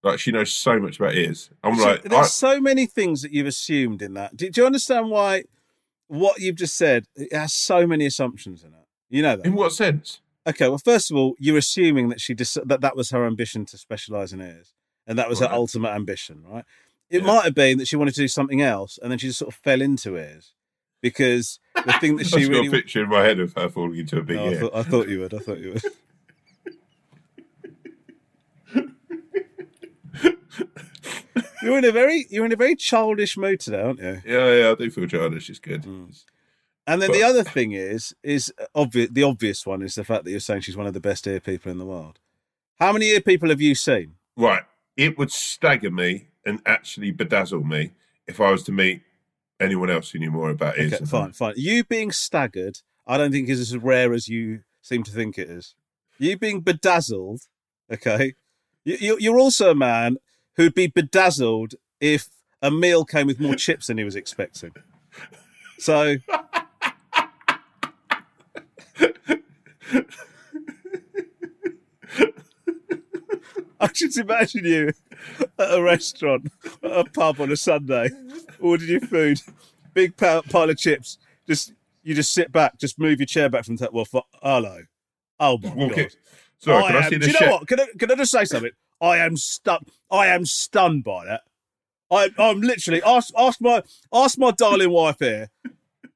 [0.05, 1.51] Like, she knows so much about ears.
[1.65, 4.37] I'm So like, there's I- so many things that you've assumed in that.
[4.37, 5.45] Do, do you understand why
[6.09, 8.87] what you've just said it has so many assumptions in it?
[9.09, 9.47] You know that.
[9.47, 10.21] in what sense?
[10.47, 13.65] Okay, well, first of all, you're assuming that she dis- that that was her ambition
[13.67, 14.75] to specialize in ears,
[15.07, 16.65] and that was her ultimate ambition, right?
[17.09, 17.27] It Yeah.
[17.27, 19.55] might have been that she wanted to do something else, and then she just sort
[19.55, 20.53] of fell into ears
[21.01, 22.69] because the thing that I've she got really.
[22.69, 24.83] a picture in my head of her falling into a big No, I, thought, I
[24.83, 25.33] thought you would.
[25.33, 25.83] I thought you would.
[31.63, 34.23] you're in a very you're in a very childish mood today, aren't you?
[34.25, 35.51] Yeah, yeah, I do feel childish.
[35.51, 35.85] It's good.
[35.85, 36.07] Hmm.
[36.87, 39.09] And then the other thing is, is uh, obvious.
[39.11, 41.41] The obvious one is the fact that you're saying she's one of the best ear
[41.41, 42.19] people in the world.
[42.79, 44.17] How many ear people have you seen?
[44.37, 44.63] Right.
[44.97, 47.93] It would stagger me and actually bedazzle me
[48.27, 49.03] if I was to meet
[49.61, 50.93] anyone else who knew more about it.
[50.93, 51.55] Okay, fine, fine.
[51.57, 55.49] You being staggered, I don't think is as rare as you seem to think it
[55.49, 55.75] is.
[56.19, 57.43] You being bedazzled,
[57.91, 58.35] okay.
[58.85, 60.19] You, you, you're also a man
[60.57, 62.29] who'd be bedazzled if
[62.63, 64.73] a meal came with more chips than he was expecting.
[65.79, 66.17] So.
[73.81, 74.93] I just imagine you
[75.59, 76.51] at a restaurant,
[76.83, 78.11] at a pub on a Sunday,
[78.61, 79.41] ordered your food,
[79.93, 81.19] big pile, of chips.
[81.47, 83.93] Just you just sit back, just move your chair back from that.
[83.93, 84.83] well, for, hello.
[85.41, 86.03] Oh my Okay.
[86.05, 86.15] god!
[86.59, 87.41] Sorry, can I am- see the do you chef?
[87.43, 87.69] know what?
[87.69, 88.71] Can I, can I just say something?
[89.01, 89.91] I am stunned.
[90.11, 91.43] I am stunned by that.
[92.11, 95.51] I, I'm literally ask ask my ask my darling wife here.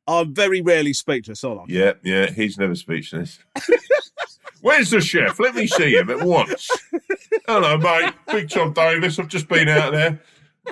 [0.06, 1.64] I'm very rarely speechless, aren't I?
[1.68, 3.38] Yeah, yeah, he's never speechless.
[4.62, 5.38] Where's the chef?
[5.38, 6.68] Let me see him at once.
[7.46, 8.14] Hello, mate.
[8.32, 9.18] Big Tom Davis.
[9.18, 10.20] I've just been out there.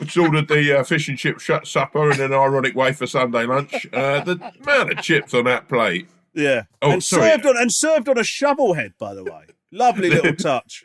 [0.03, 3.47] Just ordered the uh, fish and chip shut supper and an ironic way for Sunday
[3.47, 3.87] lunch.
[3.92, 6.09] Uh, the amount of chips on that plate.
[6.35, 6.64] Yeah.
[6.83, 7.31] Oh, and sorry.
[7.31, 9.47] served on and served on a shovel head, by the way.
[9.71, 10.85] Lovely little touch.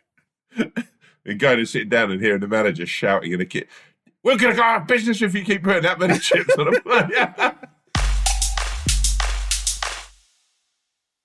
[1.26, 3.68] And going and sitting down and hearing the manager shouting in the kitchen,
[4.24, 6.76] We're going to go out of business if you keep putting that many chips on
[6.76, 7.54] a plate.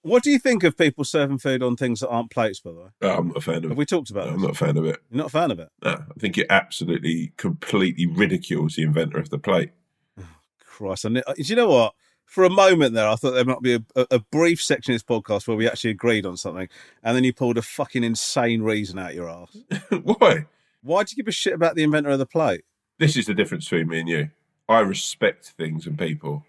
[0.02, 2.78] What do you think of people serving food on things that aren't plates, by the
[2.78, 2.88] way?
[3.02, 3.76] Oh, I'm not a fan of Have it.
[3.76, 4.35] we talked about that?
[4.35, 5.00] I'm not a fan of it.
[5.11, 5.68] You're not a fan of it?
[5.82, 9.72] No, I think it absolutely, completely ridicules the inventor of the plate.
[10.64, 11.06] Christ.
[11.06, 11.94] And, uh, do you know what?
[12.26, 15.02] For a moment there, I thought there might be a, a, brief section of this
[15.02, 16.68] podcast where we actually agreed on something,
[17.02, 19.56] and then you pulled a fucking insane reason out your ass.
[20.02, 20.46] Why?
[20.82, 22.64] Why do you give a shit about the inventor of the plate?
[22.98, 24.30] this is the difference between me and you.
[24.68, 26.44] I respect things and people,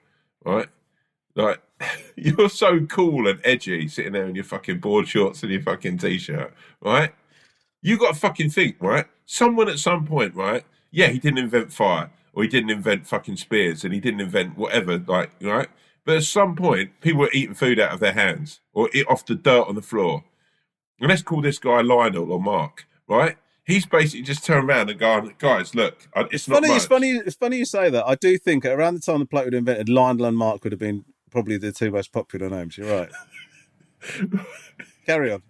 [0.46, 0.68] right?
[1.36, 1.62] Like
[2.16, 5.98] you're so cool and edgy sitting there in your fucking board shorts and your fucking
[5.98, 7.14] t-shirt, right?
[7.82, 9.06] You got to fucking think, right?
[9.26, 10.64] Someone at some point, right?
[10.92, 14.56] Yeah, he didn't invent fire, or he didn't invent fucking spears, and he didn't invent
[14.56, 15.70] whatever, like right.
[16.06, 19.26] But at some point, people were eating food out of their hands or eat off
[19.26, 20.24] the dirt on the floor.
[21.00, 23.38] And let's call this guy Lionel or Mark, right?
[23.66, 26.68] He's basically just turned around and gone, guys, look, it's, funny.
[26.70, 27.10] It's funny.
[27.14, 28.06] It's funny you say that.
[28.06, 30.80] I do think around the time the plate was invented, Lionel and Mark would have
[30.80, 32.78] been probably the two most popular names.
[32.78, 33.10] You're right.
[35.08, 35.42] Carry on.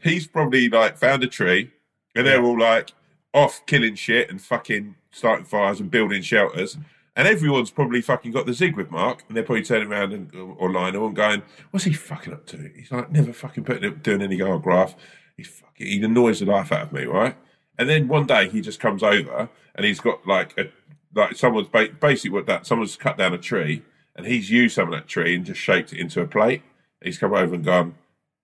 [0.00, 1.72] he's probably like found a tree
[2.14, 2.92] and they're all like
[3.34, 6.76] off killing shit and fucking starting fires and building shelters.
[7.16, 10.34] And everyone's probably fucking got the zig with Mark, and they're probably turning around and,
[10.34, 12.70] or Lionel and going, "What's he fucking up to?
[12.74, 14.96] He's like never fucking putting doing any art graph.
[15.36, 17.36] He's fucking he annoys the life out of me, right?"
[17.78, 20.70] And then one day he just comes over and he's got like a
[21.14, 23.82] like someone's ba- basically what that someone's cut down a tree
[24.16, 26.62] and he's used some of that tree and just shaped it into a plate.
[27.02, 27.94] He's come over and gone,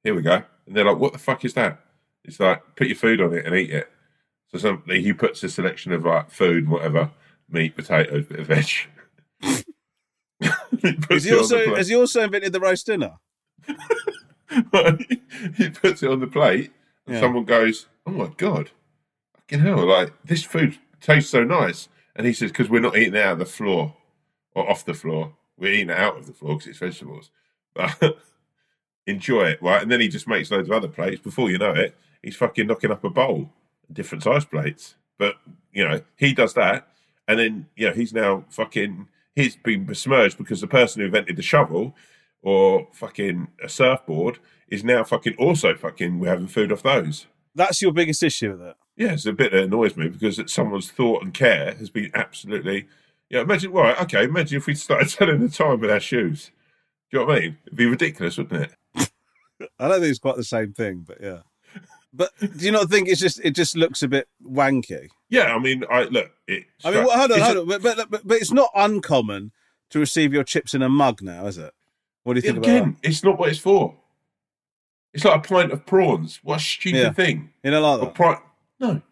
[0.04, 1.80] "Here we go," and they're like, "What the fuck is that?"
[2.24, 3.90] It's like put your food on it and eat it.
[4.52, 7.10] So something he puts a selection of like food, whatever,
[7.48, 8.66] meat, potatoes, bit of veg.
[9.40, 13.12] he Has he also has he also invented the roast dinner?
[15.56, 16.72] he puts it on the plate,
[17.06, 17.20] and Yeah.
[17.20, 18.70] someone goes, "Oh my god,
[19.36, 19.84] fucking hell!
[19.86, 23.34] Like this food tastes so nice." And he says, "Because we're not eating it out
[23.34, 23.94] of the floor
[24.54, 25.34] or off the floor.
[25.56, 27.30] We're eating it out of the floor because it's vegetables."
[27.72, 28.18] But
[29.06, 29.80] enjoy it, right?
[29.80, 31.20] And then he just makes loads of other plates.
[31.22, 33.48] Before you know it, he's fucking knocking up a bowl,
[33.92, 34.94] different size plates.
[35.18, 35.36] But
[35.72, 36.88] you know, he does that,
[37.28, 41.36] and then you know he's now fucking he's been besmirched because the person who invented
[41.36, 41.94] the shovel
[42.42, 47.26] or fucking a surfboard is now fucking also fucking we're having food off those.
[47.54, 48.76] That's your biggest issue with it.
[48.96, 52.86] Yeah, it's a bit that annoys me because someone's thought and care has been absolutely.
[53.28, 53.72] Yeah, imagine.
[53.72, 54.24] Right, okay.
[54.24, 56.50] Imagine if we started telling the time with our shoes.
[57.10, 57.58] Do you know what I mean?
[57.66, 59.10] It'd be ridiculous, wouldn't it?
[59.78, 61.40] I don't think it's quite the same thing, but yeah.
[62.12, 65.08] But do you not think it's just it just looks a bit wanky?
[65.28, 66.30] Yeah, I mean, I look.
[66.48, 67.68] It I mean, well, hold on, it's hold on.
[67.68, 69.52] But, but, but, but it's not uncommon
[69.90, 71.72] to receive your chips in a mug now, is it?
[72.24, 73.94] What do you think about Again, it's not what it's for.
[75.12, 76.40] It's like a pint of prawns.
[76.42, 77.12] What a stupid Yeah.
[77.12, 77.50] thing.
[77.62, 77.68] that?
[77.68, 78.14] You don't like Or that?
[78.14, 78.42] pri-
[78.80, 79.02] no,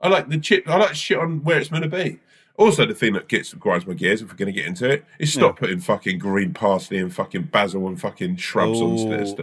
[0.00, 0.68] I like the chip.
[0.68, 2.18] I like shit on where it's meant to be.
[2.60, 5.04] Also, the thing that gets grinds my gears, if we're going to get into it,
[5.18, 9.34] is stop putting fucking green parsley and fucking basil and fucking shrubs on Oh, this.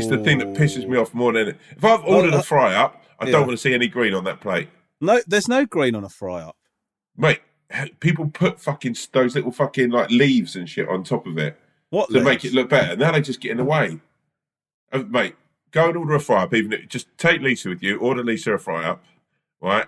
[0.00, 1.56] It's the thing that pisses me off more than it.
[1.76, 3.32] If I've ordered uh, a fry up, I yeah.
[3.32, 4.70] don't want to see any green on that plate,
[5.02, 6.56] No, there's no green on a fry up.
[7.16, 7.40] mate.
[8.00, 11.58] People put fucking those little fucking like leaves and shit on top of it
[11.90, 12.96] What to make it look better.
[12.96, 13.98] Now they just get in the way.
[14.90, 15.36] Uh, mate,
[15.70, 16.52] go and order a fry up.
[16.54, 17.98] Even if, just take Lisa with you.
[17.98, 19.02] Order Lisa a fry up,
[19.60, 19.86] right?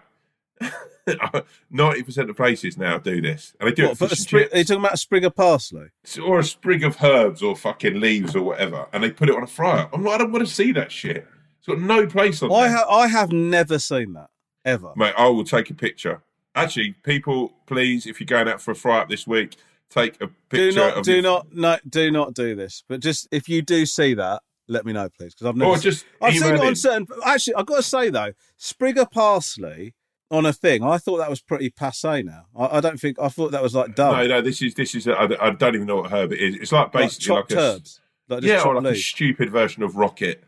[1.71, 4.09] Ninety percent of places now do this, and they do What, it for for a
[4.09, 5.87] fish and sprig, are you talking about a sprig of parsley?
[6.23, 9.43] or a sprig of herbs or fucking leaves or whatever, and they put it on
[9.43, 9.91] a fry up.
[9.93, 11.27] I'm like, I don't want to see that shit.
[11.59, 14.29] It's got no place on I I have never seen that
[14.65, 14.93] ever.
[14.97, 16.23] Mate, I will take a picture
[16.57, 19.57] Actually, people, please, if you're going out for a fry up this week,
[19.91, 22.85] take a Do picture not, of do your- not, no, do not do this.
[22.89, 25.73] But just if you do see that, let me know, please, because I've never.
[25.73, 26.77] Or just I've seen it on in.
[26.77, 27.09] certain.
[27.27, 29.95] Actually, I've got to say though, Sprigger parsley
[30.35, 30.83] on a thing.
[30.83, 32.23] I thought that was pretty passe.
[32.23, 33.19] Now, I, I don't think.
[33.21, 34.17] I thought that was like dumb.
[34.17, 35.09] No, no, this is this is.
[35.09, 36.57] I I don't even know what herb it is.
[36.57, 38.01] It's like like basically like, chopped a herbs.
[38.29, 40.45] Like yeah, or like a stupid version of rocket.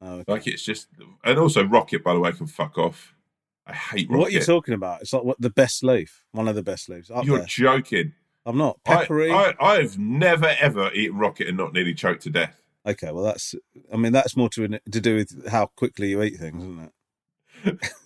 [0.00, 0.32] Oh, okay.
[0.32, 0.88] Like it's just,
[1.24, 3.14] and also rocket, by the way, can fuck off.
[3.66, 4.18] I hate rocket.
[4.18, 5.02] What are you talking about?
[5.02, 7.10] It's like what the best leaf, one of the best leaves.
[7.24, 7.46] You're there.
[7.46, 8.12] joking.
[8.44, 9.32] I'm not I, peppery.
[9.32, 12.62] I, I've never ever eaten rocket and not nearly choked to death.
[12.86, 13.54] Okay, well that's.
[13.92, 16.92] I mean, that's more to to do with how quickly you eat things, isn't
[17.64, 17.92] it?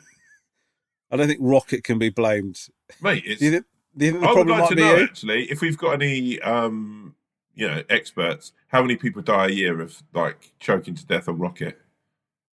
[1.11, 2.59] I don't think rocket can be blamed.
[3.03, 3.43] Mate, it's.
[3.43, 3.65] You think,
[3.97, 5.03] you think the I would problem like to know you?
[5.05, 7.15] actually if we've got any, um,
[7.55, 8.53] you know, experts.
[8.69, 11.79] How many people die a year of like choking to death on rocket?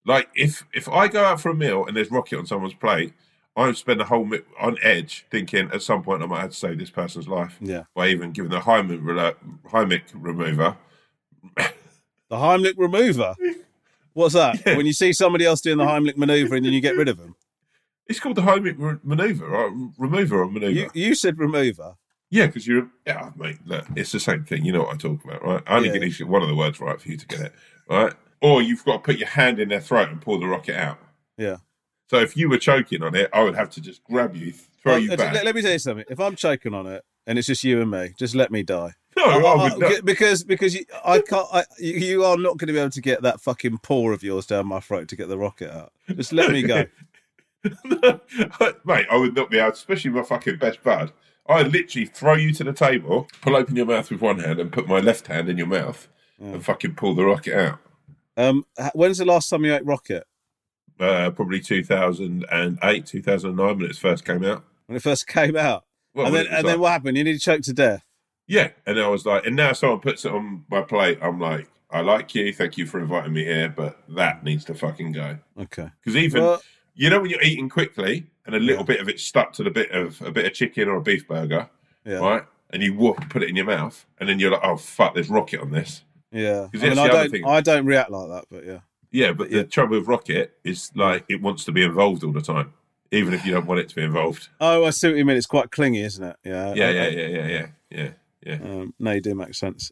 [0.05, 3.13] Like if if I go out for a meal and there's rocket on someone's plate,
[3.55, 6.51] I would spend the whole mi- on edge thinking at some point I might have
[6.51, 9.35] to save this person's life Yeah, by even giving the Heimlich, rela-
[9.69, 10.77] Heimlich remover.
[11.55, 13.35] the Heimlich remover.
[14.13, 14.59] What's that?
[14.65, 14.77] Yeah.
[14.77, 17.17] When you see somebody else doing the Heimlich maneuver and then you get rid of
[17.17, 17.35] them.
[18.09, 20.71] It's called the Heimlich re- maneuver, or remover or maneuver.
[20.71, 21.95] You, you said remover.
[22.29, 23.57] Yeah, because you're yeah, mate.
[23.65, 24.65] Look, it's the same thing.
[24.65, 25.63] You know what I talk about, right?
[25.67, 26.07] I only Yeah.
[26.07, 27.53] get one of the words right for you to get it,
[27.89, 28.13] right?
[28.41, 30.99] Or you've got to put your hand in their throat and pull the rocket out.
[31.37, 31.57] Yeah.
[32.09, 34.93] So if you were choking on it, I would have to just grab you, throw
[34.93, 35.33] Well, you uh, back.
[35.33, 36.05] Let, let me tell you something.
[36.09, 38.93] If I'm choking on it and it's just you and me, just let me die.
[39.17, 40.05] no, I, I- I- would not.
[40.05, 41.47] because because you, I can't.
[41.51, 44.21] I, you you are not going to be able to get that fucking paw of
[44.23, 45.91] yours down my throat to get the rocket out.
[46.15, 46.85] Just let me go.
[48.85, 51.11] mate, I would not be able, especially my fucking best bud.
[51.49, 54.71] I'd literally throw you to the table, pull open your mouth with one hand, and
[54.71, 56.07] put my left hand in your mouth,
[56.39, 57.79] and fucking pull the rocket out.
[58.35, 60.25] Um, when's the last time you ate rocket?
[60.99, 64.63] Uh, probably 2008, 2009 when it first came out.
[64.87, 67.17] When it first came out, Well, and then and then what happened?
[67.17, 68.03] You nearly choked to death.
[68.47, 71.19] Yeah, and I was like, and now someone puts it on my plate.
[71.21, 74.73] I'm like, I like you, thank you for inviting me here, but that needs to
[74.73, 75.37] fucking go.
[75.59, 75.89] Okay.
[75.99, 76.61] Because even Well,
[76.97, 78.85] you know when you're eating quickly and a little Yeah.
[78.87, 81.25] bit of it stuck to the bit of a bit of chicken or a beef
[81.27, 81.69] burger,
[82.05, 82.43] yeah, right?
[82.71, 85.29] And you whoop, put it in your mouth, and then you're like, oh fuck, there's
[85.29, 86.03] rocket on this.
[86.31, 87.31] Yeah, I mean, I don't.
[87.31, 87.45] thing.
[87.45, 88.79] I don't react like that, but yeah.
[89.11, 89.59] Yeah, but Yeah.
[89.59, 92.73] the trouble with rocket is like it wants to be involved all the time,
[93.11, 94.49] even if you don't want it to be involved.
[94.59, 95.37] Oh, I see what you mean.
[95.37, 96.35] It's quite clingy, isn't it?
[96.43, 96.73] Yeah.
[96.73, 98.09] Yeah, yeah, yeah, yeah, yeah, yeah,
[98.45, 98.53] yeah.
[98.55, 99.91] Um, no, you do make sense.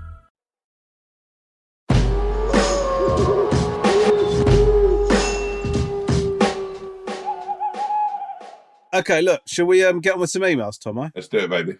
[8.93, 9.41] Okay, look.
[9.47, 11.11] Shall we um get on with some emails, Tomo?
[11.15, 11.77] Let's do it, baby.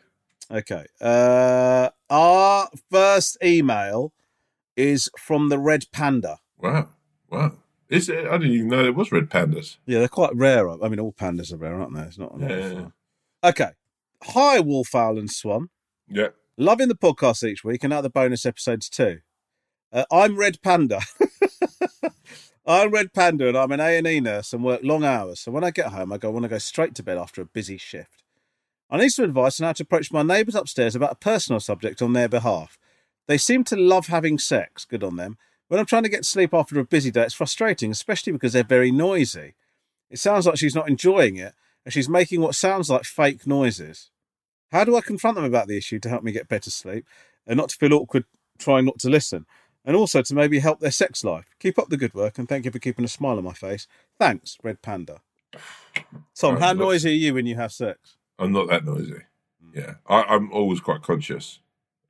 [0.50, 0.86] Okay.
[1.00, 4.14] Uh, our first email
[4.76, 6.40] is from the Red Panda.
[6.58, 6.90] Wow,
[7.30, 7.54] wow.
[7.90, 8.26] Is it?
[8.26, 9.78] I didn't even know there was red pandas.
[9.86, 10.70] Yeah, they're quite rare.
[10.70, 12.04] I mean, all pandas are rare, aren't they?
[12.04, 12.40] It's not.
[12.40, 13.50] not Yeah, yeah, yeah.
[13.50, 13.72] Okay.
[14.24, 15.70] Hi, Wolfowl and Swan.
[16.08, 16.30] Yeah.
[16.58, 19.20] Loving the podcast each week and now the bonus episodes too.
[19.94, 21.02] Uh, I'm Red Panda.
[22.66, 25.42] I'm Red Panda and I'm an A&E nurse and work long hours.
[25.42, 27.46] So when I get home, I go want to go straight to bed after a
[27.46, 28.24] busy shift.
[28.90, 32.02] I need some advice on how to approach my neighbours upstairs about a personal subject
[32.02, 32.78] on their behalf.
[33.28, 34.86] They seem to love having sex.
[34.86, 35.38] Good on them.
[35.68, 38.64] When I'm trying to get sleep after a busy day, it's frustrating, especially because they're
[38.64, 39.56] very noisy.
[40.10, 41.54] It sounds like she's not enjoying it
[41.86, 44.10] and she's making what sounds like fake noises.
[44.72, 47.06] How do I confront them about the issue to help me get better sleep
[47.46, 48.24] and not to feel awkward
[48.58, 49.46] trying not to listen?
[49.86, 51.56] And also to maybe help their sex life.
[51.60, 53.88] Keep up the good work, and thank you for keeping a smile on my face.
[54.20, 55.22] Thanks, Red Panda.
[56.36, 58.18] Tom, how noisy are you when you have sex?
[58.40, 59.22] I'm not that noisy.
[59.64, 59.80] Hmm.
[59.80, 61.60] Yeah, I, I'm always quite conscious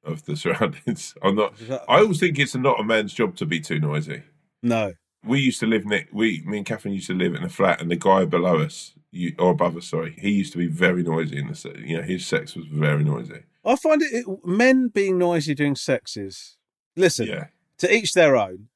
[0.03, 1.15] of the surroundings.
[1.21, 1.53] I'm not.
[1.87, 4.23] I always think it's not a man's job to be too noisy.
[4.61, 4.93] No.
[5.23, 6.13] We used to live next.
[6.13, 8.93] We, me and Catherine used to live in a flat, and the guy below us,
[9.11, 11.37] you, or above us, sorry, he used to be very noisy.
[11.37, 13.43] In the, you know, his sex was very noisy.
[13.63, 16.57] I find it, it men being noisy doing sex is
[16.95, 17.47] listen Yeah.
[17.81, 18.67] To each their own.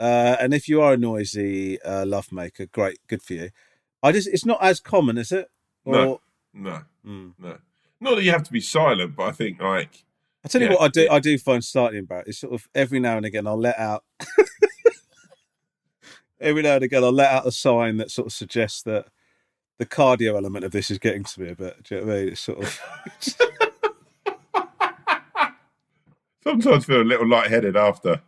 [0.00, 3.50] Uh, and if you are a noisy uh, love maker, great, good for you.
[4.02, 5.50] I just it's not as common, is it?
[5.86, 6.20] No,
[6.52, 7.30] no, Hmm.
[7.38, 7.58] no.
[8.00, 10.04] Not that you have to be silent, but I think like
[10.44, 12.30] I tell you Yeah, what, I do I do find slightly embarrassing.
[12.30, 14.04] It's sort of every now and again I'll let out.
[16.40, 19.06] every now and again I'll let out a sign that sort of suggests that
[19.78, 21.82] the cardio element of this is getting to me a bit.
[21.82, 22.28] Do you know what I mean?
[22.28, 22.80] It's sort of
[26.44, 28.22] sometimes feel a little lightheaded after.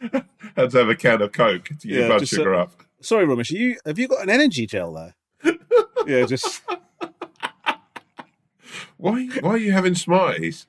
[0.56, 2.82] Had to have a can of Coke to get your blood sugar uh, up.
[3.00, 5.14] Sorry, Romesh, you have you got an energy gel there?
[6.06, 6.62] yeah, just
[8.96, 9.26] Why?
[9.40, 10.66] Why are you having Smarties?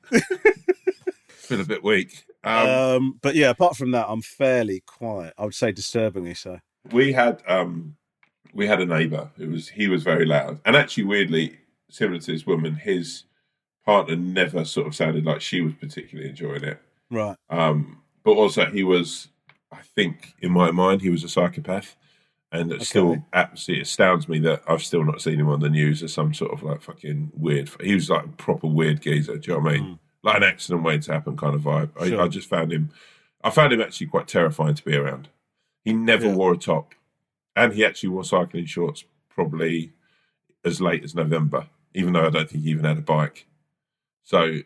[1.27, 2.25] feel a bit weak.
[2.43, 5.33] Um, um, but yeah, apart from that, I'm fairly quiet.
[5.37, 6.59] I would say disturbingly so.
[6.91, 7.97] we had um,
[8.53, 11.59] we had a neighbour who was he was very loud, and actually weirdly
[11.89, 13.23] similar to this woman, his
[13.85, 16.81] partner never sort of sounded like she was particularly enjoying it.
[17.09, 17.35] Right.
[17.49, 19.29] Um, but also he was,
[19.71, 21.95] I think, in my mind, he was a psychopath,
[22.51, 26.01] and it still absolutely astounds me that I've still not seen him on the news
[26.03, 27.69] as some sort of like fucking weird.
[27.81, 29.37] He was like a proper weird geezer.
[29.37, 29.83] Do you know what I mean?
[29.85, 29.93] Hmm.
[30.21, 31.91] Like an accident waiting to happen kind of vibe.
[31.99, 32.21] I, Sure.
[32.21, 32.89] I just found him.
[33.43, 35.29] I found him actually quite terrifying to be around.
[35.85, 36.35] He never Yeah.
[36.35, 36.93] wore a top,
[37.55, 39.93] and he actually wore cycling shorts probably
[40.65, 43.45] as late as November, even though I don't think he even had a bike.
[44.23, 44.59] So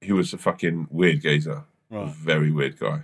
[0.00, 2.08] he was a fucking weird geezer, Right.
[2.14, 3.02] very weird guy.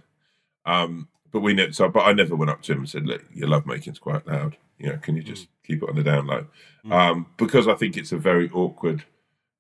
[0.64, 1.72] Um, but we never.
[1.72, 4.26] So, but I never went up to him and said, "Look, your love making's quite
[4.26, 4.57] loud.
[4.78, 6.47] You know, can you just keep it on the down low?"
[6.91, 9.05] Um, because I think it's a very awkward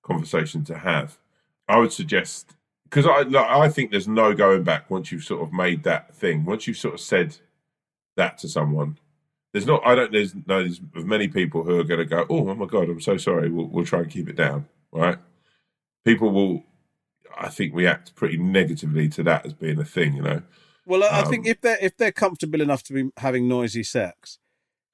[0.02, 1.18] conversation to have.
[1.68, 2.54] I would suggest
[2.84, 6.14] because I like, I think there's no going back once you've sort of made that
[6.14, 6.44] thing.
[6.44, 7.36] Once you've sort of said
[8.16, 8.98] that to someone,
[9.52, 9.82] there's not.
[9.84, 10.12] I don't.
[10.12, 10.60] There's no.
[10.62, 12.26] There's many people who are going to go.
[12.30, 13.50] Oh, oh my god, I'm so sorry.
[13.50, 14.68] We'll, we'll try and keep it down.
[14.92, 15.18] Right?
[16.04, 16.64] People will.
[17.36, 20.14] I think react pretty negatively to that as being a thing.
[20.16, 20.42] You know.
[20.84, 23.82] Well, I I Um, think if they're if they're comfortable enough to be having noisy
[23.82, 24.38] sex,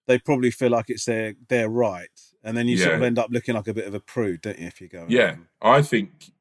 [0.07, 2.11] they probably feel like it's their their right,
[2.43, 4.59] and then you sort of end up looking like a bit of a prude, don't
[4.59, 4.67] you?
[4.67, 6.33] If you go, Yeah, I think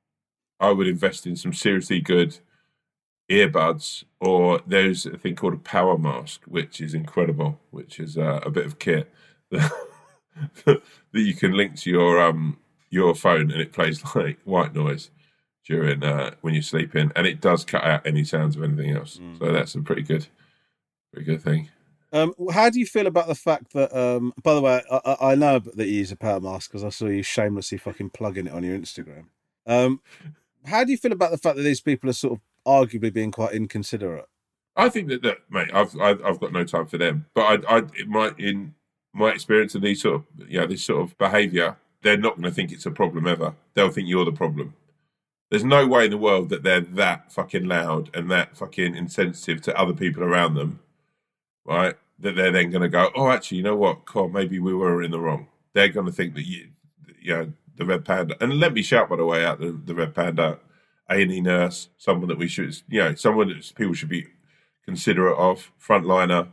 [0.60, 2.39] I would invest in some seriously good
[3.30, 8.41] earbuds, or there's a thing called a power mask, which is incredible, which is uh,
[8.43, 9.12] a bit of kit
[9.52, 9.72] that,
[10.66, 10.82] that
[11.14, 12.58] you can link to your um
[12.89, 15.10] your phone, and it plays like white noise
[15.66, 19.20] during uh, when you're sleeping, and it does cut out any sounds of anything else.
[19.39, 20.28] So that's a pretty good,
[21.14, 21.70] pretty good thing.
[22.14, 23.95] Um, how do you feel about the fact that?
[23.97, 26.89] Um, by the way, I, I know that you use a power mask because I
[26.89, 29.26] saw you shamelessly fucking plugging it on your Instagram.
[29.66, 30.01] Um,
[30.66, 33.32] how do you feel about the fact that these people are sort of arguably being
[33.32, 34.28] quite inconsiderate?
[34.76, 37.26] I think that, that mate, I've, I've I've got no time for them.
[37.34, 38.76] But I, I, might in
[39.14, 42.43] my experience of these sort of, you know, this sort of behaviour, they're not going
[42.43, 43.53] to think it's a problem ever.
[43.74, 44.74] They'll think you're the problem.
[45.52, 49.62] There's no way in the world that they're that fucking loud and that fucking insensitive
[49.64, 50.80] to other people around them,
[51.66, 51.95] right?
[52.20, 54.06] That they're then going to go, oh, actually, you know what?
[54.06, 55.47] God, maybe we were in the wrong.
[55.74, 56.70] They're going to think that you,
[57.20, 58.38] you know, the red panda.
[58.39, 60.60] And let me shout, by the way, out the, the red panda
[61.10, 64.28] A and E nurse, someone that we should, you know, someone that people should be
[64.86, 66.47] considerate of, frontliner.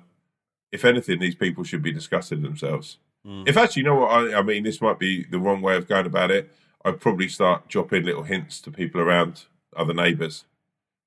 [0.72, 2.98] If anything, these people should be discussing themselves.
[3.24, 3.44] Hmm.
[3.46, 5.86] If actually, you know what, I, I mean, this might be the wrong way of
[5.86, 6.52] going about it.
[6.88, 9.44] I'd probably start dropping little hints to people around
[9.76, 10.44] other neighbours.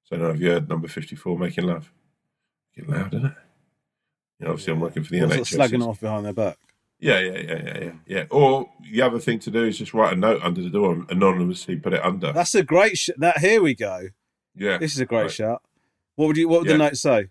[0.03, 1.91] So, now, have you heard number 54 making love?
[2.75, 3.34] Get loud, isn't it?
[4.39, 5.47] You know, obviously, I'm working for the NHS.
[5.47, 6.57] sort slagging off behind their back.
[6.99, 8.23] Yeah, yeah, yeah, yeah, yeah, yeah.
[8.29, 11.09] Or the other thing to do is just write a note under the door and
[11.09, 12.32] anonymously put it under.
[12.32, 12.97] That's a great.
[12.97, 14.09] Sh- that here we go.
[14.55, 15.32] yeah, This is a great Right.
[15.32, 15.63] shout.
[16.15, 16.47] What would you?
[16.47, 16.73] What would Yeah.
[16.77, 17.27] the note say?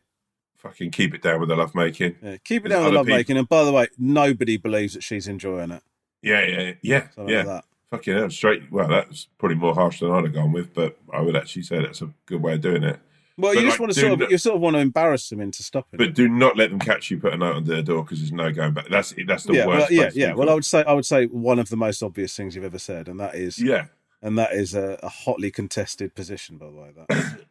[0.57, 2.17] Fucking keep it down with the love making.
[2.23, 3.37] Yeah, keep it There's down with other love people- making.
[3.39, 5.83] And by the way, nobody believes that she's enjoying it.
[6.23, 7.43] Yeah, yeah, yeah, Something yeah.
[7.45, 7.65] like.
[7.91, 8.71] Fucking hell, straight.
[8.71, 11.81] Well, that's probably more harsh than I'd have gone with, but I would actually say
[11.81, 13.01] that's a good way of doing it.
[13.37, 14.81] Well, But, you just like, want to sort of not- you sort of want to
[14.81, 15.99] embarrass them into stopping.
[15.99, 18.33] But do not let them catch you put a note under their door because there's
[18.33, 18.89] no going back.
[18.89, 19.91] That's that's the yeah, worst.
[19.91, 20.35] well, yeah, yeah.
[20.35, 22.79] Well, I would say I would say one of the most obvious things you've ever
[22.79, 23.87] said, and that is yeah.
[24.23, 26.93] and that is a, a hotly contested position, by the way.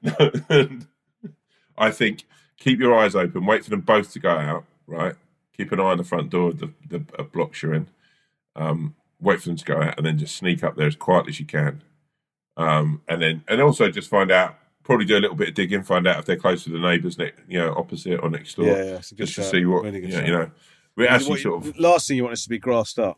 [0.03, 0.85] That
[1.77, 2.25] I think
[2.57, 3.45] keep your eyes open.
[3.45, 4.65] Wait for them both to go out.
[4.85, 5.15] Right.
[5.57, 7.87] Keep an eye on the front door of the, the blocks you're in.
[8.55, 11.31] Um, wait for them to go out, and then just sneak up there as quietly
[11.31, 11.81] as you can.
[12.57, 15.83] Um, and then and also just find out probably do a little bit of digging,
[15.83, 18.65] find out if they're close to the neighbours, next, you know, opposite or next door.
[18.65, 20.51] Yeah, yeah, it's a good just to see what Really you know, you know.
[20.95, 23.17] We What actually you- sort of last thing you want is to be grassed up.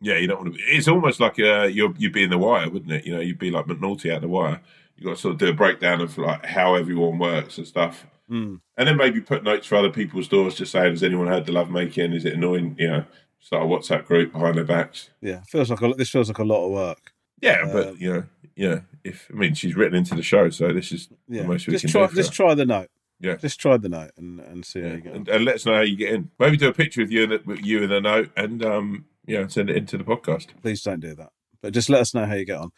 [0.00, 0.58] yeah, you don't want to.
[0.58, 3.04] Be, it's almost like uh, you're you'd be in the wire, wouldn't it?
[3.04, 4.60] You know, you'd be like McNulty out the wire.
[4.96, 8.06] You got to sort of do a breakdown of like how everyone works and stuff,
[8.30, 8.60] Mm.
[8.76, 11.52] and then maybe put notes for other people's doors, just saying, has anyone heard the
[11.52, 12.12] love making?
[12.12, 12.76] Is it annoying?
[12.78, 13.04] You know,
[13.40, 15.10] start a WhatsApp group behind their backs.
[15.20, 17.12] Yeah, feels like a, this feels like a lot of work.
[17.40, 18.24] Yeah, Um, but you know,
[18.56, 18.80] yeah.
[19.04, 21.72] If I mean, she's written into the show, so this is Yeah, the most we
[21.72, 22.14] just can try do.
[22.16, 22.88] Just try the note.
[23.20, 23.34] Yeah.
[23.34, 25.10] just try the note and, and see how you go.
[25.10, 26.30] and, and let us know how you get in.
[26.38, 29.06] Maybe do a picture with you and the, with you and a note, and um,
[29.26, 30.48] yeah, send it into the podcast.
[30.62, 31.30] Please don't do that.
[31.60, 32.70] But just let us know how you get on.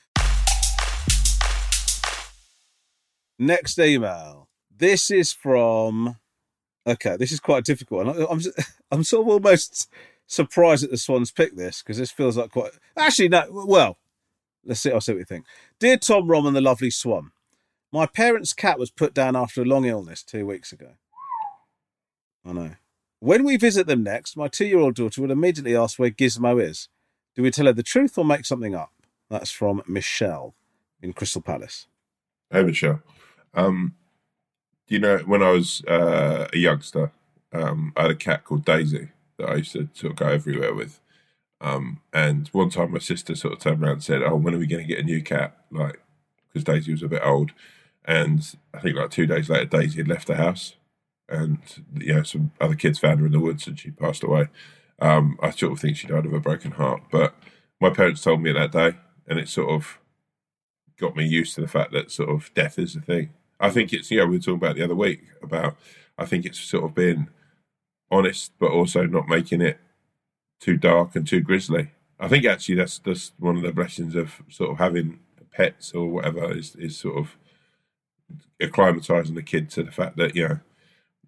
[3.39, 4.49] Next email.
[4.75, 6.17] This is from.
[6.87, 8.09] Okay, this is quite difficult.
[8.31, 8.41] I'm
[8.91, 9.89] I'm sort of almost
[10.31, 12.71] surprised that the Swans picked this because this feels like quite.
[12.97, 13.45] Actually, no.
[13.51, 13.99] Well,
[14.65, 14.93] let's see.
[14.93, 15.45] I'll see what you think.
[15.79, 17.33] Dear Tom, Rom, and the lovely Swan,
[17.93, 20.93] my parents' cat was put down after a long illness two weeks ago.
[22.47, 22.71] I know.
[23.19, 26.89] When we visit them next, my two-year-old daughter will immediately ask where Gizmo is.
[27.35, 28.93] Do we tell her the truth or make something up?
[29.29, 30.55] That's from Michelle
[31.03, 31.87] in Crystal Palace.
[32.51, 33.03] Hey, Michelle.
[33.53, 33.95] Um,
[34.89, 37.13] do you know when I was uh, a youngster,
[37.53, 39.11] um, I had a cat called Daisy
[39.41, 41.01] that I used to sort of go everywhere with.
[41.61, 44.59] Um, and one time my sister sort of turned around and said, "Oh, when are
[44.59, 46.01] we going to get a new cat?" Like,
[46.49, 47.53] because Daisy was a bit old.
[48.05, 50.75] And I think like two days later, Daisy had left the house,
[51.29, 51.59] and
[51.95, 54.49] you know some other kids found her in the woods, and she passed away.
[55.01, 57.35] Um, I sort of think she died of a broken heart, but
[57.81, 58.95] my parents told me that day,
[59.27, 59.99] and it sort of
[60.99, 63.31] got me used to the fact that sort of death is a thing.
[63.59, 65.77] I think it's, you know, we were talking about the other week about,
[66.19, 67.29] I think it's sort of been
[68.11, 69.79] honest, but also not making it
[70.61, 71.91] too dark and too grisly.
[72.19, 75.21] I think actually that's that's one of the blessings of sort of having
[75.53, 77.37] pets or whatever is is sort of
[78.63, 80.61] acclimatizing the kid to the fact that you know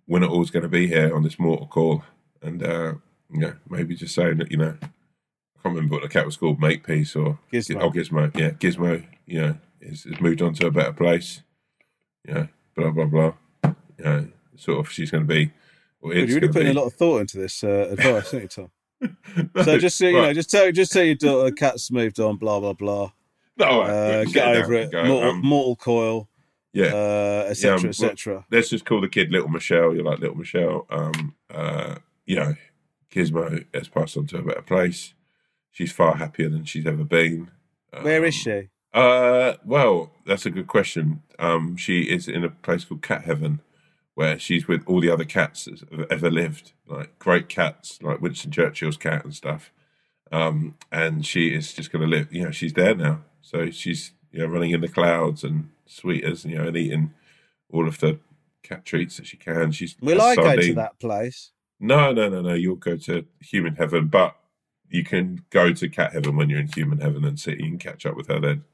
[0.06, 2.04] we're not always going to be here on this mortal call,
[2.42, 2.94] and uh,
[3.30, 4.86] you know maybe just saying that you know I
[5.62, 7.82] can't remember what the cat was called, Makepeace or Gizmo.
[7.82, 11.42] Oh, Gizmo, yeah, Gizmo, you know, is, is moved on to a better place,
[12.26, 13.32] you know, blah blah blah,
[13.64, 15.52] you know, sort of she's going to be.
[16.02, 18.48] Or You're really putting be- a lot of thought into this uh, advice, aren't you,
[18.48, 18.70] Tom?
[19.54, 22.60] No, so just you know, just tell just tell your daughter cat's moved on, blah
[22.60, 23.10] blah blah.
[23.56, 24.92] No, right, uh, yeah, get over it.
[24.92, 26.28] mortal, um, mortal coil,
[26.72, 27.74] yeah, uh, Yeah, etc.
[27.76, 28.46] um, well, etc.
[28.50, 29.92] Let's just call the kid Little Michelle.
[29.94, 30.86] You're like Little Michelle.
[30.88, 31.96] Um, uh,
[32.26, 32.54] you know,
[33.10, 35.14] Gizmo has passed on to a better place.
[35.72, 37.50] She's far happier than she's ever been.
[38.02, 38.68] Where is she?
[38.94, 41.22] Uh, well, that's a good question.
[41.38, 43.60] Um, she is in a place called Cat Heaven,
[44.14, 48.20] where she's with all the other cats that have ever lived, like great cats, like
[48.20, 49.72] Winston Churchill's cat and stuff.
[50.30, 52.32] Um, and she is just going to live.
[52.32, 56.24] You know, she's there now, so she's you know running in the clouds and sweet
[56.24, 57.14] as you know, and eating
[57.70, 58.18] all of the
[58.62, 59.72] cat treats that she can.
[59.72, 61.52] She's Will I go to that place?
[61.80, 62.54] No, no, no, no.
[62.54, 64.36] You'll go to human heaven, but
[64.88, 68.06] you can go to cat heaven when you're in human heaven and you can catch
[68.06, 68.64] up with her then.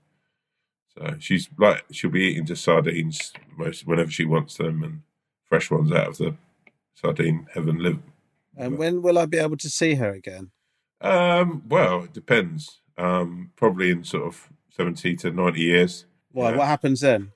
[0.97, 5.03] So she's like she'll be eating just sardines most whenever she wants them and
[5.49, 6.35] fresh ones out of the
[6.95, 7.99] sardine heaven live.
[8.57, 10.51] And when will I be able to see her again?
[11.01, 12.81] Um, well, it depends.
[12.97, 16.07] Um, probably in sort of seventy to ninety years.
[16.33, 16.55] Why?
[16.57, 17.33] What happens then?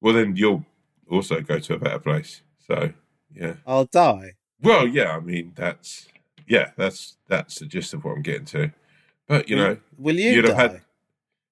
[0.00, 0.64] Well, then you'll
[1.10, 2.42] also go to a better place.
[2.66, 2.92] So
[3.34, 3.54] yeah.
[3.66, 4.34] I'll die.
[4.60, 5.16] Well, yeah.
[5.16, 6.06] I mean, that's
[6.46, 6.70] yeah.
[6.76, 8.70] That's that's the gist of what I'm getting to.
[9.26, 10.62] But you Will- know, will you you'd have die?
[10.62, 10.80] had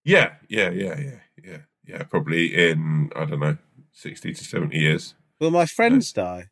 [0.04, 2.02] yeah, yeah, yeah, yeah, yeah, yeah.
[2.04, 3.56] Probably in I don't know,
[3.92, 5.14] sixty to seventy years.
[5.40, 6.48] Will my friends die?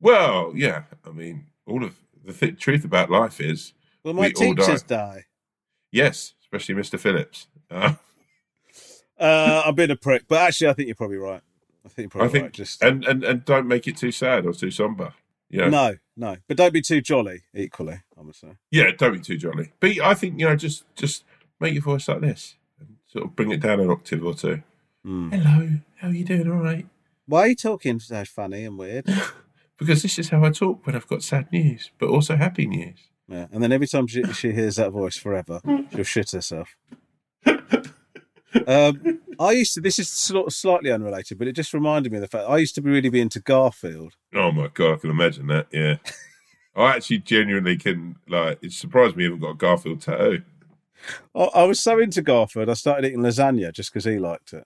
[0.00, 0.82] Well, yeah.
[1.06, 4.96] I mean, all of the th- truth about life is Will my teachers die.
[4.96, 5.24] die?
[5.90, 6.98] Yes, especially Mr.
[6.98, 7.48] Phillips.
[7.70, 7.94] Uh,
[9.16, 11.40] Uh, I'm being a prick, but actually, I think you're probably right.
[11.86, 12.52] I think you're probably I think, right.
[12.52, 15.14] Just and, and and don't make it too sad or too somber.
[15.48, 17.42] Yeah, no, no, but don't be too jolly.
[17.54, 18.56] Equally, I'm say.
[18.72, 19.70] yeah, don't be too jolly.
[19.78, 21.22] But I think you know, just just
[21.60, 24.62] make your voice like this, and sort of bring it down an octave or two.
[25.04, 25.30] Hmm.
[25.30, 26.50] Hello, how are you doing?
[26.50, 26.84] All right.
[27.26, 29.06] Why are you talking so funny and weird?
[29.76, 33.10] Because this is how I talk when I've got sad news, but also happy news.
[33.26, 35.60] Yeah, and then every time she, she hears that voice forever,
[35.92, 36.76] she'll shit herself.
[38.68, 39.80] um, I used to.
[39.80, 42.58] This is sort of slightly unrelated, but it just reminded me of the fact I
[42.58, 44.14] used to be really be into Garfield.
[44.32, 45.66] Oh my god, I can imagine that.
[45.72, 45.96] Yeah,
[46.76, 48.14] I actually genuinely can.
[48.28, 50.42] Like, it surprised me you haven't got a Garfield tattoo.
[51.34, 54.64] I, I was so into Garfield, I started eating lasagna just because he liked it.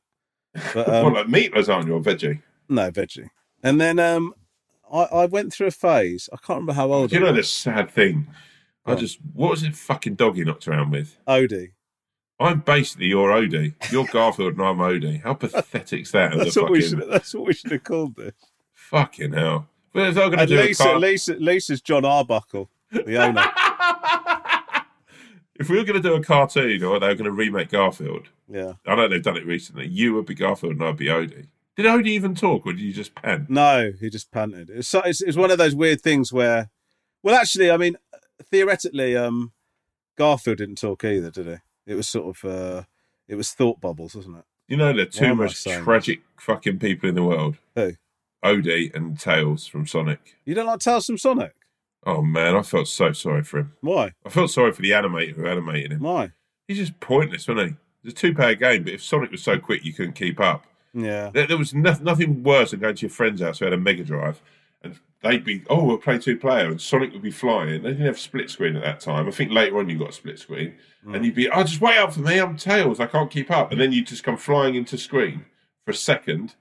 [0.75, 2.43] But um, what, like meat lasagna or veggie?
[2.69, 3.29] No veggie.
[3.63, 4.35] And then um,
[4.93, 6.29] I, I went through a phase.
[6.33, 7.11] I can't remember how old.
[7.11, 8.29] Do you know this sad thing?
[8.87, 9.77] I just what was it?
[9.77, 11.17] Fucking dog he knocked around with?
[11.27, 11.73] Odie.
[12.41, 13.75] I'm basically your Odie.
[13.91, 15.23] You're Garfield and I'm Odie.
[15.23, 16.37] How pathetic's that?
[16.37, 17.05] That's what we should.
[17.11, 18.35] That's what we should have called this.
[18.73, 19.69] Fucking hell.
[19.93, 23.17] But if they're going to And do Lisa, a car- Lisa, Lisa's John Arbuckle, the
[23.19, 23.45] owner.
[25.57, 28.29] if we were going to do a cartoon or they were going to remake Garfield,
[28.49, 28.75] yeah.
[28.87, 29.87] I know they've done it recently.
[29.89, 31.49] You would be Garfield and I'd be Odie.
[31.79, 33.49] Did Odie even talk or did you just pant?
[33.49, 34.69] No, he just panted.
[34.69, 36.71] It's, so- it's, it's one of those weird things where,
[37.23, 37.97] well, actually, I mean,
[38.51, 39.53] theoretically, um,
[40.17, 41.57] Garfield didn't talk either, did he?
[41.87, 42.83] It was sort of, uh,
[43.29, 44.45] it was thought bubbles, wasn't it?
[44.67, 47.59] You know the Why two most tragic fucking people in the world.
[47.77, 47.93] Who?
[48.45, 50.35] Odie and Tails from Sonic.
[50.45, 51.55] You don't like Tails from Sonic?
[52.05, 53.73] Oh man, I felt so sorry for him.
[53.83, 54.15] Why?
[54.27, 56.01] I felt sorry for the animator who animated him.
[56.01, 56.33] Why?
[56.67, 57.77] He's just pointless, wasn't he?
[58.03, 60.67] It's a two-player game, but if Sonic was so quick you couldn't keep up,
[60.99, 61.31] Yeah.
[61.33, 63.79] there, there was no, nothing worse than going to your friend's house who had a
[63.79, 64.41] Mega Drive,
[64.83, 67.83] and they'd be, oh, we'll play two-player, and Sonic would be flying.
[67.83, 69.29] They didn't have split screen at that time.
[69.29, 70.75] I think later on you got a split screen,
[71.05, 71.25] and hmm.
[71.25, 73.81] you'd be, oh, just wait up for me, I'm Tails, I can't keep up, and
[73.81, 75.45] then you'd just come flying into screen
[75.85, 76.55] for a second,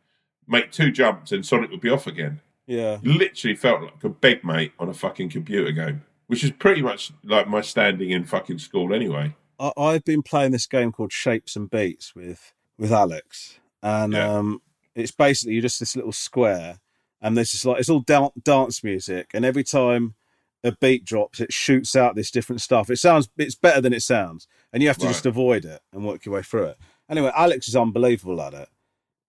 [0.47, 2.41] make two jumps, and Sonic would be off again.
[2.67, 2.99] Yeah.
[3.01, 7.11] Literally felt like a beg mate on a fucking computer game, which is pretty much
[7.23, 9.35] like my standing in fucking school anyway.
[9.59, 14.61] I, I've been playing this game called Shapes and Beats with with Alex, and um,
[14.95, 16.79] it's basically you're just this little square,
[17.21, 20.15] and there's just like it's all dan- dance music, and every time
[20.63, 22.89] a beat drops, it shoots out this different stuff.
[22.89, 25.11] It sounds it's better than it sounds, and you have to Right.
[25.13, 26.77] just avoid it and work your way through it.
[27.09, 28.69] Anyway, Alex is unbelievable at it,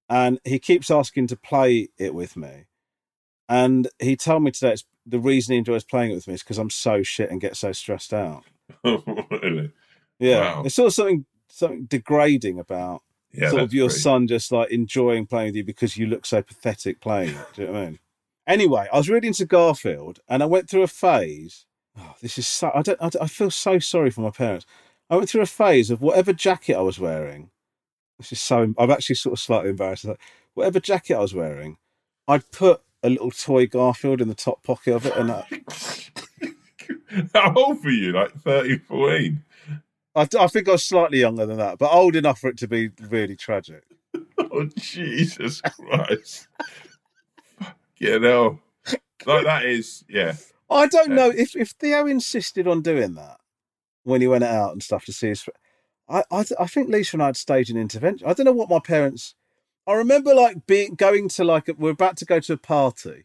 [0.09, 2.64] and he keeps asking to play it with me.
[3.49, 6.42] And he told me today it's the reason he enjoys playing it with me is
[6.42, 8.44] because I'm so shit and get so stressed out.
[8.84, 9.72] really?
[10.18, 10.62] Yeah, Wow.
[10.66, 13.03] it's sort of something something degrading about
[13.33, 16.24] Yeah, sort of your pretty- son just like enjoying playing with you because you look
[16.26, 17.37] so pathetic playing.
[17.55, 17.99] Do you know what I mean?
[18.47, 21.66] Anyway, I was really into Garfield, and I went through a phase.
[21.99, 22.70] Oh, this is so.
[22.74, 22.99] I don't.
[23.03, 24.64] I, I feel so sorry for my parents.
[25.11, 27.51] I went through a phase of whatever jacket I was wearing.
[28.18, 28.74] This is so.
[28.79, 30.05] I'm actually sort of slightly embarrassed.
[30.07, 30.20] Like,
[30.55, 31.76] Whatever jacket I was wearing,
[32.26, 35.45] I'd put a little toy Garfield in the top pocket of it, and I,
[37.35, 38.12] How old were you?
[38.12, 39.45] Like 13, 14?
[40.14, 42.68] I, I think I was slightly younger than that, but old enough for it to
[42.68, 43.84] be really tragic.
[44.50, 46.48] Oh, Jesus Christ.
[47.98, 48.61] yeah, no.
[49.26, 50.34] Like, that is, yeah.
[50.70, 53.38] I don't know if if Theo insisted on doing that
[54.04, 55.48] when he went out and stuff to see his.
[56.09, 58.26] I I, I think Lisa and I had staged an intervention.
[58.26, 59.34] I don't know what my parents.
[59.86, 63.24] I remember like being going to like a, we're about to go to a party,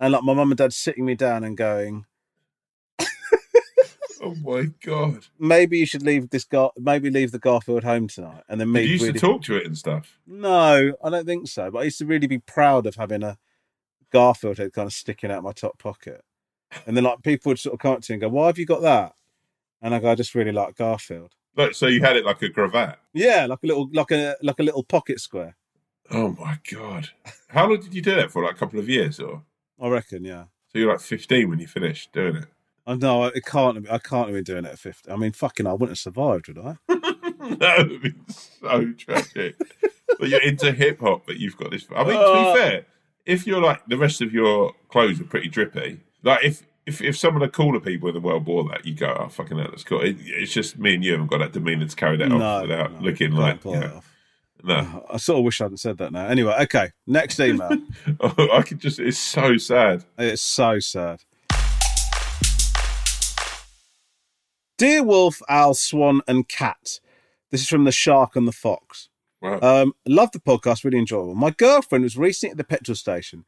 [0.00, 2.06] and like my mum and dad sitting me down and going,
[4.24, 5.26] Oh, my God.
[5.38, 8.80] maybe you should leave this Gar, maybe leave the Garfield home tonight, and then me
[8.82, 10.18] Did you used really- to talk to it and stuff?
[10.26, 11.70] No, I don't think so.
[11.72, 13.36] But I used to really be proud of having a
[14.12, 16.22] Garfield head kind of sticking out my top pocket.
[16.86, 18.58] And then like people would sort of come up to me and go, Why have
[18.58, 19.14] you got that?
[19.82, 21.32] And I go, I just really like Garfield.
[21.56, 22.98] Like, so you had it like a cravat?
[23.12, 25.56] Yeah, like a little like a like a little pocket square.
[26.10, 27.08] Oh, my God.
[27.48, 28.42] How long did you do that for?
[28.44, 29.42] Like a couple of years or?
[29.80, 30.44] I reckon, yeah.
[30.68, 32.46] So you're like 15 when you finished doing it?
[32.86, 35.10] I know it can't I can't have been doing it at fifty.
[35.10, 36.76] I mean fucking I wouldn't have survived, would I?
[36.88, 39.56] that would have been so tragic.
[40.18, 41.86] but you're into hip hop, but you've got this.
[41.94, 42.86] I mean, to Uh, be fair,
[43.26, 47.16] if you're like the rest of your clothes are pretty drippy, like if if if
[47.16, 49.68] some of the cooler people in the world wore that, you go, oh fucking hell,
[49.70, 50.00] that's cool.
[50.00, 52.62] It, it's just me and you haven't got that demeanour to carry that No, off
[52.62, 53.60] without no, looking like.
[53.60, 54.02] pull you know,
[54.64, 56.26] no, I sort of wish I hadn't said that now.
[56.26, 56.90] Anyway, okay.
[57.06, 57.70] Next email.
[58.20, 58.98] I could just.
[59.00, 60.04] It's so sad.
[60.18, 61.20] It's so sad.
[64.82, 66.98] Dear Wolf, owl, Swan, and Cat.
[67.52, 69.10] This is from The Shark and the Fox.
[69.40, 69.60] Wow.
[69.62, 71.36] Um, love the podcast, really enjoyable.
[71.36, 73.44] My girlfriend was recently at the petrol station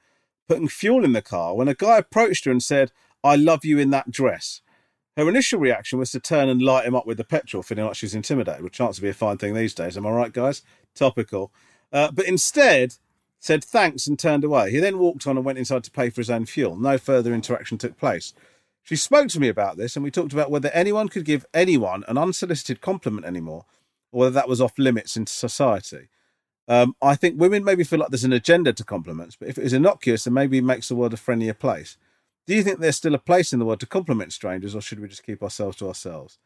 [0.46, 2.92] putting fuel in the car when a guy approached her and said,
[3.24, 4.62] I love you in that dress.
[5.16, 7.96] Her initial reaction was to turn and light him up with the petrol, feeling like
[7.96, 9.96] she was intimidated, which chance to be a fine thing these days.
[9.96, 10.62] Am I right, guys?
[10.94, 11.50] Topical.
[11.92, 12.94] Uh, but instead,
[13.40, 14.70] said thanks and turned away.
[14.70, 16.76] He then walked on and went inside to pay for his own fuel.
[16.76, 18.34] No further interaction took place.
[18.84, 22.04] She spoke to me about this, and we talked about whether anyone could give anyone
[22.06, 23.64] an unsolicited compliment anymore,
[24.12, 26.08] or whether that was off limits in society.
[26.68, 29.64] Um, I think women maybe feel like there's an agenda to compliments, but if it
[29.64, 31.96] is innocuous, then maybe it makes the world a friendlier place.
[32.46, 35.00] Do you think there's still a place in the world to compliment strangers, or should
[35.00, 36.38] we just keep ourselves to ourselves?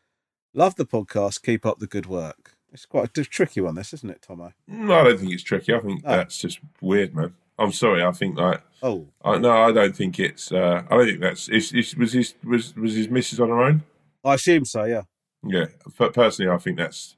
[0.54, 1.42] Love the podcast.
[1.42, 2.56] Keep up the good work.
[2.72, 4.52] It's quite a tricky one, this, isn't it, Tomo?
[4.66, 5.74] No, I don't think it's tricky.
[5.74, 7.34] I think that's just weird, man.
[7.58, 8.02] I'm sorry.
[8.02, 8.62] I think like.
[8.82, 10.52] Oh, I, no, I don't think it's.
[10.52, 11.48] Uh, I don't think that's.
[11.48, 13.82] Is, is, was his was was his missus on her own?
[14.24, 14.84] I assume so.
[14.84, 15.02] Yeah.
[15.46, 17.16] Yeah, but personally, I think that's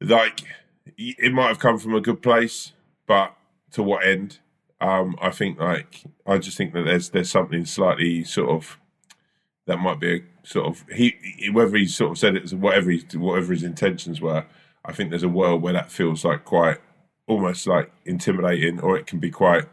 [0.00, 0.40] like
[0.96, 2.72] it might have come from a good place,
[3.06, 3.34] but
[3.72, 4.38] to what end?
[4.80, 8.78] Um, I think like I just think that there's there's something slightly sort of
[9.66, 12.90] that might be a sort of he he- whether he sort of said it whatever
[12.90, 14.44] he, whatever his intentions were.
[14.84, 16.78] I think there's a world where that feels like quite
[17.26, 19.64] almost like intimidating, or it can be quite.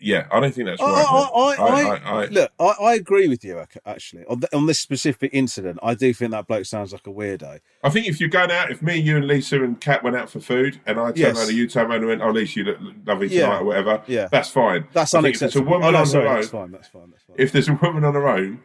[0.00, 1.06] Yeah, I don't think that's I, right.
[1.34, 1.56] I.
[1.56, 5.80] I, I, look, I, I agree with you actually on, th- on this specific incident.
[5.82, 7.58] I do think that bloke sounds like a weirdo.
[7.82, 10.30] I think if you're going out, if me, you, and Lisa and Kat went out
[10.30, 11.36] for food, and I turned Yes.
[11.36, 13.46] around and you turned around and went, "Oh, Lisa, you look lovely Yeah.
[13.46, 14.28] tonight," or whatever, Yeah.
[14.30, 14.86] that's fine.
[14.92, 15.70] That's I think If it's a unacceptable.
[15.72, 16.70] woman oh, no, on her own, that's fine.
[16.70, 17.10] That's fine.
[17.10, 17.36] That's fine.
[17.36, 18.60] if there's a woman on her own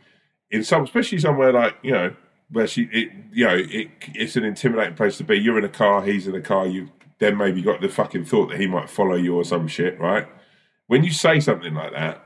[0.52, 2.14] in some, especially somewhere like you know
[2.52, 5.36] where she, it, you know, it, it's an intimidating place to be.
[5.39, 6.68] You're in a car, he's in a car.
[6.68, 6.89] You
[7.20, 10.28] then maybe got the fucking thought that he might follow you or some shit, right?
[10.88, 12.24] When you say something like that,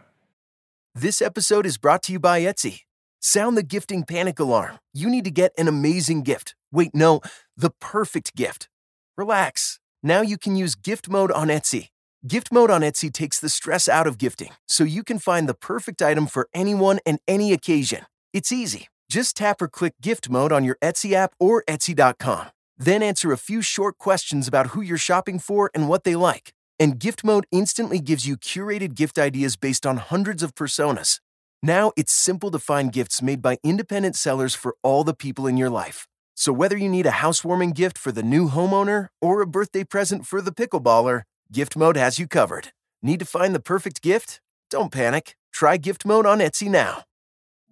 [0.96, 2.82] This episode is brought to you by Etsy.
[3.20, 4.80] Sound the gifting panic alarm.
[4.94, 6.56] You need to get an amazing gift.
[6.72, 7.22] Wait, no,
[7.56, 8.68] the perfect gift.
[9.16, 9.80] Relax.
[10.02, 11.90] Now you can use gift mode on Etsy.
[12.28, 15.54] Gift mode on Etsy takes the stress out of gifting, so you can find the
[15.54, 18.06] perfect item for anyone and any occasion.
[18.34, 18.88] It's easy.
[19.10, 22.48] Just tap or click gift mode on your Etsy app or Etsy.com.
[22.78, 26.54] Then answer a few short questions about who you're shopping for and what they like.
[26.80, 31.20] And gift mode instantly gives you curated gift ideas based on hundreds of personas.
[31.64, 35.58] Now it's simple to find gifts made by independent sellers for all the people in
[35.58, 36.08] your life.
[36.36, 40.28] So whether you need a housewarming gift for the new homeowner or a birthday present
[40.28, 42.70] for the pickleballer, gift mode has you covered.
[43.02, 44.40] Need to find the perfect gift?
[44.70, 45.36] Don't panic.
[45.52, 47.04] Try gift mode on Etsy now.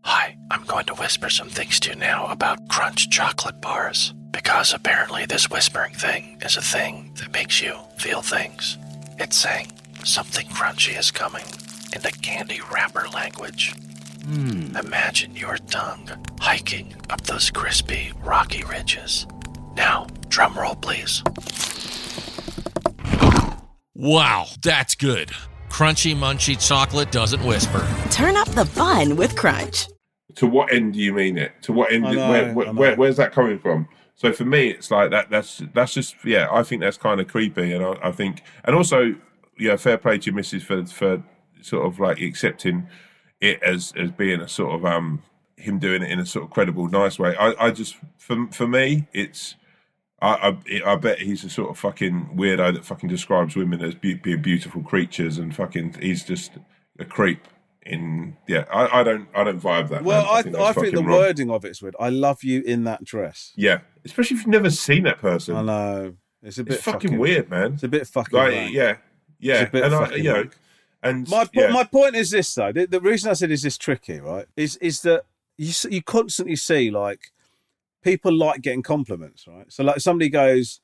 [0.01, 4.13] Hi, I'm going to whisper some things to you now about Crunch chocolate bars.
[4.35, 8.77] Because apparently, this whispering thing is a thing that makes you feel things.
[9.17, 9.71] It's saying
[10.03, 11.45] something crunchy is coming
[11.95, 13.73] in the candy wrapper language.
[14.77, 16.09] Imagine your tongue
[16.41, 19.25] hiking up those crispy, rocky ridges.
[19.77, 21.23] Now, drum roll, please.
[23.95, 25.29] Wow, that's good.
[25.69, 27.87] Crunchy, munchy chocolate doesn't whisper.
[28.11, 29.87] Turn up the fun with Crunch.
[30.35, 31.53] to what end do you mean it?
[31.61, 32.03] To what end?
[32.03, 33.87] Know, where, where, where, where's that coming from?
[34.15, 35.29] So for me, it's like that.
[35.29, 36.47] That's that's just yeah.
[36.51, 39.15] I think that's kind of creepy, and I, I think, and also,
[39.59, 41.21] yeah, fair play to your missus for for
[41.61, 42.87] sort of like accepting
[43.41, 45.21] it as as being a sort of um
[45.57, 47.35] him doing it in a sort of credible, nice way.
[47.37, 49.55] I, I just for for me, it's.
[50.21, 53.95] I, I I bet he's a sort of fucking weirdo that fucking describes women as
[53.95, 56.53] be, being beautiful creatures and fucking he's just
[56.97, 57.45] a creep.
[57.85, 60.03] In yeah, I, I don't I don't vibe that.
[60.03, 60.55] Well, man.
[60.55, 61.19] I, I think think, the wrong.
[61.19, 61.95] wording of it's weird.
[61.99, 63.53] I love you in that dress.
[63.55, 65.55] Yeah, especially if you've never seen that person.
[65.55, 66.15] I know.
[66.41, 67.73] It's a bit It's fucking, weird, man.
[67.73, 68.37] It's a bit fucking.
[68.37, 68.73] Like, rank.
[68.73, 68.97] yeah,
[69.39, 70.49] yeah, It's a bit and I, fucking you know,
[71.03, 71.71] and My yeah.
[71.71, 72.71] my point is this though.
[72.71, 74.47] The, the reason I said is this tricky, right?
[74.57, 75.25] Is is that
[75.57, 77.31] you you constantly see like
[78.03, 79.71] people like getting compliments, right?
[79.71, 80.81] So like somebody goes,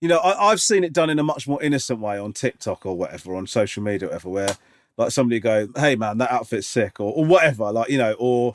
[0.00, 2.86] you know, I, I've seen it done in a much more innocent way on TikTok
[2.86, 4.56] or whatever on social media, or whatever, where
[4.98, 8.52] like somebody go, "Hey man, that outfit's sick," or or whatever, like you know, or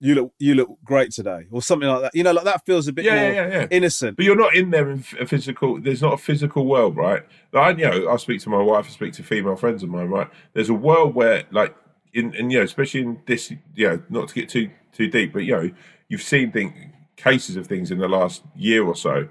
[0.00, 2.14] you look you look great today, or something like that.
[2.14, 4.16] You know, like that feels a bit yeah, more yeah, yeah, innocent.
[4.16, 5.80] But you're not in there in a physical.
[5.80, 7.22] There's not a physical world, right?
[7.52, 8.86] Like, I, you know, I speak to my wife.
[8.86, 10.28] I speak to female friends of mine, right?
[10.52, 11.74] There's a world where, like,
[12.12, 15.32] in and you know, especially in this, you know, not to get too too deep,
[15.32, 15.70] but you know,
[16.08, 19.28] you've seen thing, cases of things in the last year or so.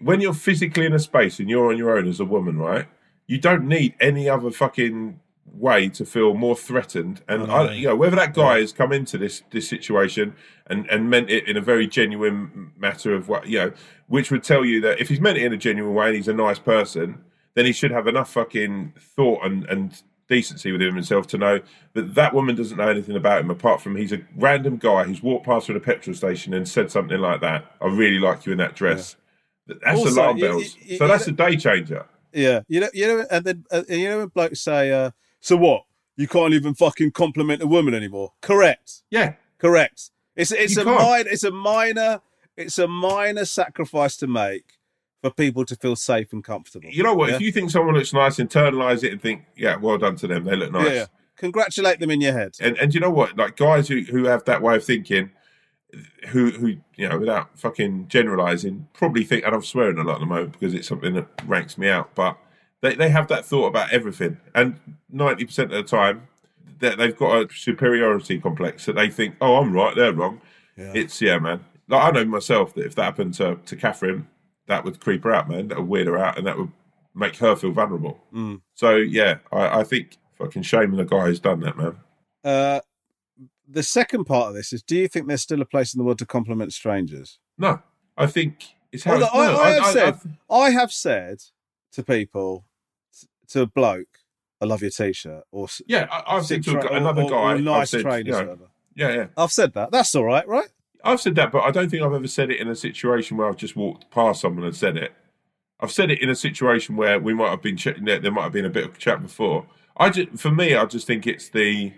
[0.00, 2.86] When you're physically in a space and you're on your own as a woman, right?
[3.26, 5.18] You don't need any other fucking
[5.52, 7.22] way to feel more threatened.
[7.28, 10.34] And I, you know, whether that guy has come into this this situation
[10.66, 13.72] and and meant it in a very genuine matter of what you know,
[14.06, 16.28] which would tell you that if he's meant it in a genuine way and he's
[16.28, 17.22] a nice person,
[17.54, 21.58] then he should have enough fucking thought and and decency within himself to know
[21.94, 25.22] that that woman doesn't know anything about him apart from he's a random guy who's
[25.22, 27.64] walked past her at a petrol station and said something like that.
[27.80, 29.16] I really like you in that dress.
[29.66, 30.76] That's Also, alarm you- bells.
[30.82, 32.04] you- so you that's know- a day changer.
[32.34, 35.56] Yeah, you know, you know, and then uh, you know when blokes say, uh, "So
[35.56, 35.84] what?
[36.16, 39.02] You can't even fucking compliment a woman anymore." Correct.
[39.10, 40.10] Yeah, correct.
[40.36, 42.20] It's it's You a minor, it's a minor,
[42.56, 44.78] it's a minor sacrifice to make
[45.20, 46.88] for people to feel safe and comfortable.
[46.88, 47.30] You know what?
[47.30, 47.36] Yeah?
[47.36, 50.44] If you think someone looks nice, internalize it and think, yeah, well done to them.
[50.44, 50.92] They look nice.
[50.92, 52.54] Yeah, congratulate them in your head.
[52.60, 53.36] And and you know what?
[53.36, 55.30] Like guys who, who have that way of thinking,
[56.28, 60.20] who who you know, without fucking generalizing, probably think, and I'm swearing a lot at
[60.20, 62.38] the moment because it's something that ranks me out, but
[62.80, 64.38] they, they have that thought about everything.
[64.54, 64.78] And
[65.10, 66.28] ninety percent of the time,
[66.80, 70.40] that they've got a superiority complex that they think, oh, I'm right, they're wrong.
[70.76, 70.92] Yeah.
[70.94, 71.64] It's yeah, man.
[71.88, 74.28] Like I know myself that if that happened to to Catherine,
[74.66, 75.68] that would creep her out, man.
[75.68, 76.70] That would weird her out, and that would
[77.14, 78.20] make her feel vulnerable.
[78.32, 78.60] Mm.
[78.74, 81.96] So yeah, I, I think fucking shame on the guy who's done that, man.
[82.44, 82.80] Uh,
[83.66, 86.04] the second part of this is: Do you think there's still a place in the
[86.04, 87.38] world to compliment strangers?
[87.58, 87.82] No,
[88.16, 90.92] I think it's how Well, it's, I, no, I have I- I- said, I have
[90.92, 91.38] said
[91.92, 92.64] to people,
[93.48, 94.18] to a bloke,
[94.60, 97.58] "I love your t-shirt," or Yeah, I, I've said to a another or- guy, or
[97.60, 98.64] nice said, trainers, you know, whatever.
[98.94, 99.26] Yeah, yeah.
[99.36, 99.90] I've said that.
[99.92, 100.68] That's all right, right?
[101.04, 103.48] I've said that, but I don't think I've ever said it in a situation where
[103.48, 105.12] I've just walked past someone and said it.
[105.80, 108.18] I've said it in a situation where we might have been ch- there.
[108.18, 109.64] There might have been a bit of chat before.
[109.96, 111.92] I just, for me, I just think it's the.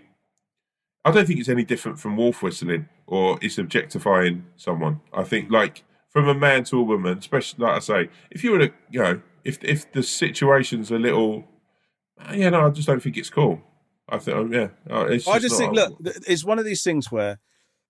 [1.04, 5.00] I don't think it's any different from wolf whistling or it's objectifying someone.
[5.14, 8.52] I think like from a man to a woman, especially like I say, if you
[8.52, 11.44] were to, you know, if if the situation's a little,
[12.32, 13.62] yeah, no, I just don't think it's cool.
[14.08, 15.96] I think, oh, yeah, uh, it's I just think, look,
[16.26, 17.38] it's one of these things where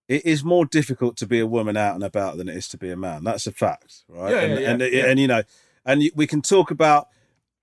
[0.07, 2.77] it is more difficult to be a woman out and about than it is to
[2.77, 3.25] be a man.
[3.25, 4.33] That's a fact, right?
[4.33, 5.07] Yeah, and, yeah, yeah, and, yeah.
[5.07, 5.43] and you know,
[5.87, 7.09] and we can talk about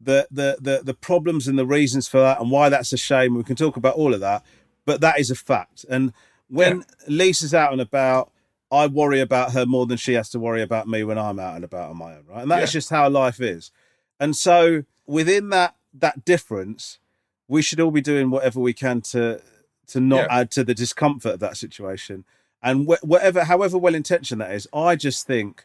[0.02, 3.36] the, the the the problems and the reasons for that and why that's a shame.
[3.36, 4.44] We can talk about all of that,
[4.86, 5.86] but that is a fact.
[5.90, 6.14] And
[6.50, 8.32] when Lisa's out and about,
[8.72, 11.56] I worry about her more than she has to worry about me when I'm out
[11.56, 12.42] and about on my own, right?
[12.42, 12.80] And that's Yeah.
[12.80, 13.72] just how life is.
[14.20, 17.00] And so within that that difference,
[17.48, 19.42] we should all be doing whatever we can to
[19.88, 20.40] to not Yeah.
[20.40, 22.26] add to the discomfort of that situation.
[22.62, 25.64] And wh- whatever, however well intentioned that is, I just think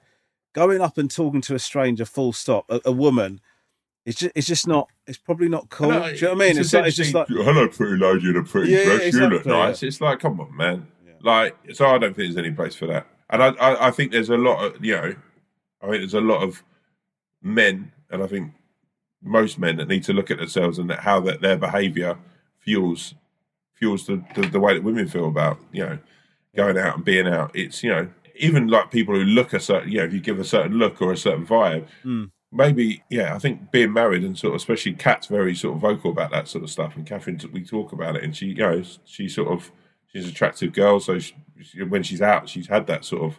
[0.52, 3.40] going up and talking to a stranger, full stop, a, a woman,
[4.06, 4.88] it's just it's just not.
[5.06, 5.88] It's probably not cool.
[5.90, 6.58] No, Do you know what I mean?
[6.58, 9.14] It's, like, it's just like hello, pretty lady in a pretty Yeah, yeah, dress.
[9.14, 9.82] You look exactly, nice.
[9.82, 10.86] It's like, come on, man.
[11.22, 13.06] Like, so I don't think there's any place for that.
[13.30, 15.14] And I, I, I think there's a lot of, you know,
[15.82, 16.62] I think there's a lot of
[17.42, 18.52] men, and I think
[19.22, 22.18] most men that need to look at themselves and that how that their behaviour
[22.58, 23.14] fuels
[23.74, 25.98] fuels the, the the way that women feel about, you know,
[26.56, 27.50] going out and being out.
[27.54, 30.38] It's you know, even like people who look a certain, you know, if you give
[30.38, 32.30] a certain look or a certain vibe, Mm.
[32.50, 36.10] maybe yeah i think being married and sort of especially kat's very sort of vocal
[36.10, 38.82] about that sort of stuff and catherine we talk about it and she you know
[39.06, 39.70] she sort of
[40.12, 41.34] she's an attractive girl so she,
[41.88, 43.38] when she's out she's had that sort of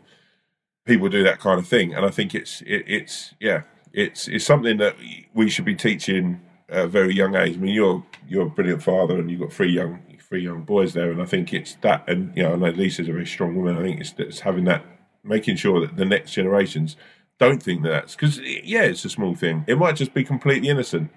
[0.85, 1.93] people do that kind of thing.
[1.93, 3.63] And i think it's it, it's yeah
[3.93, 4.95] it's it's something that
[5.33, 7.55] we should be teaching at a very young age.
[7.55, 10.93] I mean you're you're a brilliant father and you've got three young three young boys
[10.93, 11.11] there.
[11.11, 13.77] And i think it's that and you know i know lisa's a very strong woman.
[13.77, 14.83] I think it's, it's having that
[15.23, 16.97] making sure that the next generations
[17.39, 19.63] don't think that that's because yeah, it's a small thing.
[19.67, 21.11] It might just be completely innocent,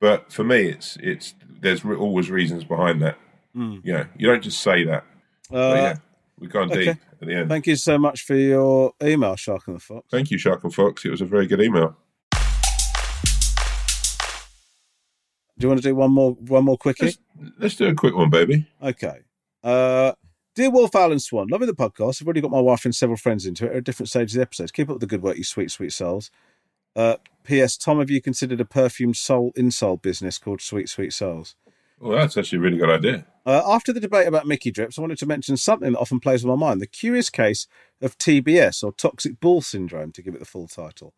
[0.00, 3.18] but for me, it's it's there's always reasons behind that.
[3.56, 3.80] Mm.
[3.84, 5.04] Yeah, you don't just say that.
[5.52, 5.96] Uh, yeah,
[6.38, 6.84] we've gone okay.
[6.84, 7.48] deep at the end.
[7.48, 10.06] Thank you so much for your email, Shark and the Fox.
[10.10, 11.04] Thank you, Shark and Fox.
[11.04, 11.96] It was a very good email.
[15.60, 17.06] Do you want to do one more one more quickie?
[17.06, 17.18] Let's,
[17.58, 18.66] let's do a quick one, baby.
[18.82, 19.18] Okay.
[19.62, 20.12] Uh,
[20.54, 22.20] Dear Wolf Owl and Swan, loving the podcast.
[22.20, 24.42] I've already got my wife and several friends into it at different stages of the
[24.42, 24.72] episodes.
[24.72, 26.30] Keep up the good work, you sweet, sweet souls.
[26.96, 27.76] Uh, P.S.
[27.76, 31.54] Tom, have you considered a perfumed soul insole business called Sweet, Sweet Souls?
[32.00, 33.26] Well, that's actually a really good idea.
[33.44, 36.44] Uh, after the debate about Mickey drips, I wanted to mention something that often plays
[36.44, 37.66] on my mind the curious case
[38.00, 41.12] of TBS, or toxic bull syndrome, to give it the full title.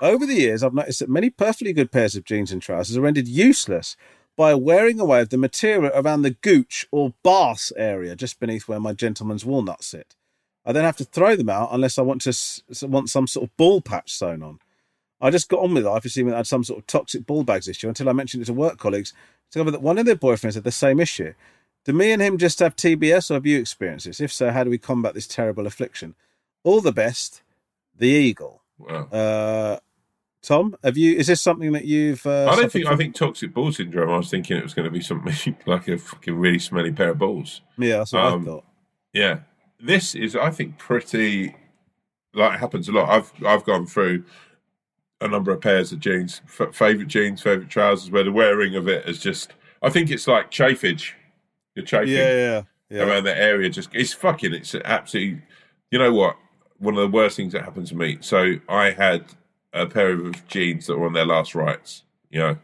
[0.00, 3.02] Over the years, I've noticed that many perfectly good pairs of jeans and trousers are
[3.02, 3.96] rendered useless
[4.36, 8.80] by wearing away of the material around the gooch or bass area just beneath where
[8.80, 10.16] my gentleman's walnuts sit.
[10.64, 13.44] I then have to throw them out unless I want to s- want some sort
[13.50, 14.60] of ball patch sewn on.
[15.22, 17.68] I just got on with life, assuming I had some sort of toxic ball bags
[17.68, 19.14] issue until I mentioned it to work colleagues.
[19.50, 21.32] Discovered that one of their boyfriends had the same issue.
[21.84, 24.20] Do me and him just have TBS, or have you experienced this?
[24.20, 26.14] If so, how do we combat this terrible affliction?
[26.64, 27.42] All the best,
[27.96, 28.62] the Eagle.
[28.78, 29.04] Wow.
[29.06, 29.78] Uh,
[30.42, 31.16] Tom, have you?
[31.16, 32.26] Is this something that you've?
[32.26, 32.86] Uh, I don't think.
[32.86, 34.10] I think toxic ball syndrome.
[34.10, 37.10] I was thinking it was going to be something like a fucking really smelly pair
[37.10, 37.60] of balls.
[37.78, 38.64] Yeah, that's what Um, I thought.
[39.12, 39.38] Yeah,
[39.78, 41.54] this is I think pretty
[42.34, 43.08] like happens a lot.
[43.08, 44.24] I've I've gone through
[45.22, 48.88] a number of pairs of jeans, f- favorite jeans, favorite trousers, where the wearing of
[48.88, 49.52] it is just.
[49.82, 51.12] I think it's like chafage.
[51.74, 53.02] You're chafing Yeah, yeah, yeah.
[53.08, 53.68] around that area.
[53.70, 54.54] Just it's fucking.
[54.54, 55.42] It's absolutely.
[55.90, 56.36] You know what?
[56.78, 58.18] One of the worst things that happened to me.
[58.20, 59.24] So I had
[59.72, 62.02] a pair of jeans that were on their last rites.
[62.30, 62.58] You know.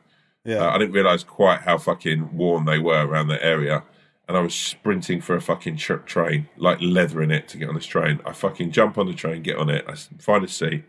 [0.44, 0.64] Yeah.
[0.66, 3.82] Uh, I didn't realize quite how fucking worn they were around that area.
[4.28, 7.74] And I was sprinting for a fucking tr- train, like leathering it to get on
[7.74, 8.20] this train.
[8.26, 10.84] I fucking jump on the train, get on it, I find a seat,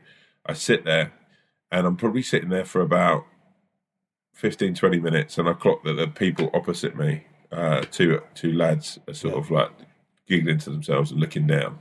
[0.45, 1.13] I sit there,
[1.71, 3.25] and I'm probably sitting there for about
[4.33, 5.37] 15, 20 minutes.
[5.37, 9.51] And I clock that the people opposite me, uh, two two lads, are sort of
[9.51, 9.71] like
[10.27, 11.79] giggling to themselves and looking down.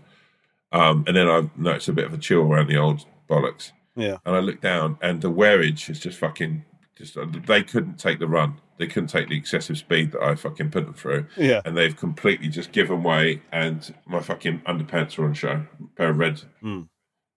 [0.72, 3.72] Um, and then I notice a bit of a chill around the old bollocks.
[3.96, 4.18] Yeah.
[4.24, 6.64] And I look down, and the wearage is just fucking.
[6.96, 8.60] Just uh, they couldn't take the run.
[8.76, 11.26] They couldn't take the excessive speed that I fucking put them through.
[11.36, 11.60] Yeah.
[11.64, 15.64] And they've completely just given way, and my fucking underpants are on show.
[15.96, 16.88] pair of red Mm.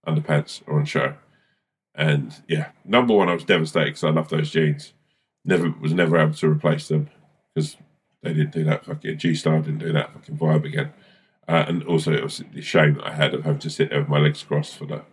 [0.08, 1.16] underpants are on show.
[1.94, 4.94] And yeah, number one, I was devastated because I love those jeans.
[5.44, 7.10] Never was never able to replace them
[7.54, 7.78] because
[8.24, 10.94] they didn't do that fucking G Star didn't do that fucking vibe again.
[11.48, 14.00] Uh, and also, it was the shame that I had of having to sit there
[14.00, 15.06] with my legs crossed for that.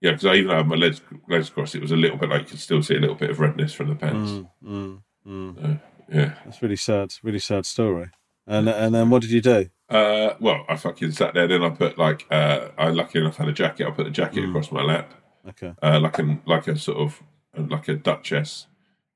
[0.00, 1.74] Yeah, because I even had my legs legs crossed.
[1.74, 3.72] It was a little bit like you could still see a little bit of redness
[3.72, 4.30] from the pants.
[4.30, 5.64] Mm, mm, mm.
[5.64, 5.78] Uh,
[6.10, 7.14] yeah, That's really sad.
[7.22, 8.10] Really sad story.
[8.46, 9.70] And and then what did you do?
[9.88, 11.48] Uh, well, I fucking sat there.
[11.48, 13.86] Then I put like uh, I lucky enough had a jacket.
[13.86, 15.12] I put the jacket across my lap,
[15.48, 15.74] Okay.
[15.82, 17.22] uh, like an like a sort of
[17.70, 18.66] like a duchess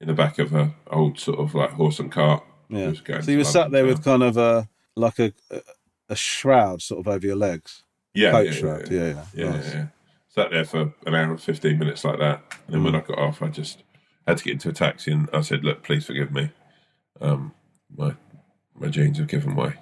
[0.01, 2.45] in the back of a old sort of like horse and cart.
[2.69, 2.93] Yeah.
[3.21, 5.63] So you were sat there with kind of a like a a-
[6.11, 7.83] a shroud sort of over your legs.
[8.15, 8.91] yeah, yeah, shroud.
[8.91, 9.45] yeah, Yeah, yeah, yeah.
[9.45, 9.75] yeah, Nice.
[9.75, 9.87] yeah.
[10.29, 13.03] Sat there for an hour and fifteen minutes like that, and then when Mm.
[13.03, 13.83] I got off, I just
[14.27, 16.51] had to get into a taxi, and I said, "Look, please forgive me.
[17.21, 17.53] Um,
[17.95, 18.15] my
[18.75, 19.75] my jeans have given way."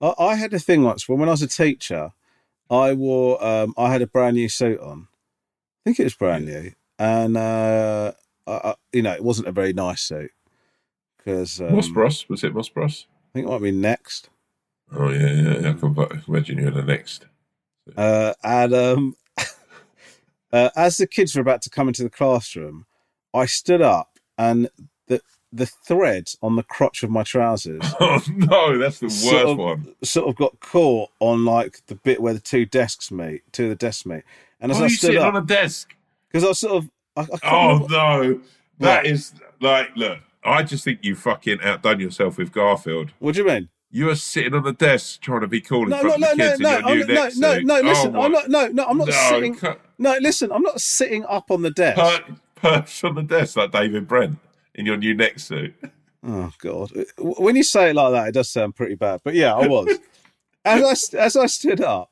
[0.00, 2.12] I, I had a thing once when when I was a teacher,
[2.70, 5.08] I wore um, I had a brand new suit on.
[5.10, 8.12] I think it was brand new, and uh,
[8.46, 10.30] I, I, you know it wasn't a very nice suit
[11.16, 13.06] because um, Moss Bros was it Moss Bros?
[13.12, 14.28] I think it might be next.
[14.92, 15.58] Oh yeah, yeah.
[15.60, 15.70] yeah.
[15.70, 17.26] I can imagine you're the next.
[17.96, 19.16] Uh, and um,
[20.52, 22.86] uh, as the kids were about to come into the classroom,
[23.32, 24.68] I stood up and
[25.52, 29.56] the thread on the crotch of my trousers Oh no, that's the worst sort of,
[29.58, 29.94] one.
[30.02, 33.68] sort of got caught on like the bit where the two desks meet, two of
[33.70, 34.24] the desks meet.
[34.60, 35.94] And as Why I you stood sitting up, on a desk?
[36.28, 38.40] because I was sort of, I, I Oh no,
[38.80, 39.06] that What?
[39.06, 43.12] is like, look, I just think you fucking outdone yourself with Garfield.
[43.18, 43.68] What do you mean?
[43.90, 46.36] You are sitting on the desk trying to be cool in No, front no, of
[46.38, 47.64] no, the no, kids no, in your I'm new not- no, neck no, suit.
[47.66, 47.74] no.
[47.76, 48.48] Oh, listen, Oh, I'm not.
[48.50, 49.58] No, no, I'm not No, sitting.
[49.96, 51.98] No, listen, I'm not sitting up on the desk.
[51.98, 54.38] Per- perched on the desk like David Brent
[54.78, 55.74] in your new neck suit.
[56.26, 56.92] Oh God!
[57.18, 59.20] When you say it like that, it does sound pretty bad.
[59.22, 59.98] But yeah, I was.
[60.64, 62.10] as I as I stood up,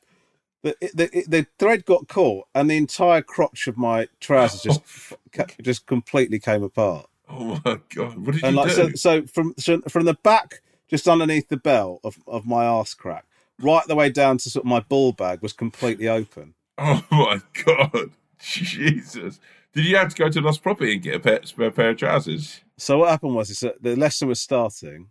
[0.63, 4.81] the, the the thread got caught, and the entire crotch of my trousers just
[5.13, 7.09] oh, ca- just completely came apart.
[7.29, 8.75] Oh my god, what did and you like do?
[8.75, 12.95] so, so from so from the back, just underneath the belt of, of my arse
[12.95, 13.25] crack,
[13.61, 16.55] right the way down to sort of my ball bag was completely open.
[16.79, 19.41] Oh my god, Jesus!
[19.77, 21.99] Did you have to go to Lost Property and get a pair, spare pair of
[21.99, 22.63] trousers?
[22.79, 25.09] So what happened was is that the lesson was starting,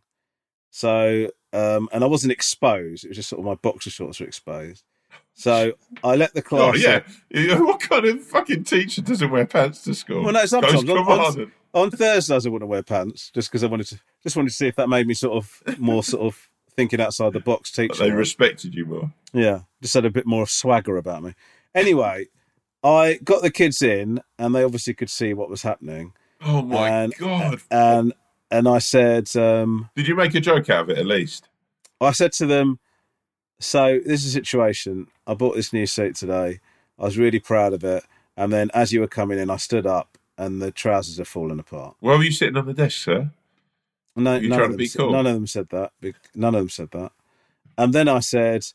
[0.72, 3.06] so um, and I wasn't exposed.
[3.06, 4.84] It was just sort of my boxer shorts were exposed.
[5.36, 6.62] So I let the class.
[6.62, 7.04] Oh class.
[7.30, 10.24] yeah, what kind of fucking teacher doesn't wear pants to school?
[10.24, 13.86] Well, no, sometimes on, on, on Thursdays I wouldn't wear pants just because I wanted
[13.90, 17.00] to just wanted to see if that made me sort of more sort of thinking
[17.00, 18.04] outside the box But teacher.
[18.04, 19.14] they respected you more.
[19.32, 21.36] Yeah, just had a bit more swagger about me.
[21.76, 22.30] Anyway,
[22.86, 26.14] I got the kids in, and they obviously could see what was happening.
[26.42, 27.62] Oh my and, god!
[27.72, 28.14] And
[28.52, 31.50] and I said, um, Did you make a joke out of it at least?
[32.00, 32.80] I said to them,
[33.60, 35.08] "So this is a situation.
[35.26, 36.60] I bought this new suit today.
[37.00, 38.04] I was really proud of it.
[38.38, 41.60] And then as you were coming in, I stood up, and the trousers are falling
[41.60, 41.96] apart.
[42.00, 43.32] Why were you sitting on the desk, sir?
[44.16, 45.12] No, You none trying of them be cool?
[45.12, 45.92] None of them said that.
[46.36, 47.12] None of them said that.
[47.78, 48.66] And then I said,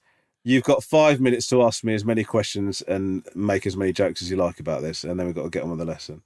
[0.45, 4.22] "You've got five minutes to ask me as many questions and make as many jokes
[4.22, 6.22] as you like about this, and then we've got to get on with the lesson."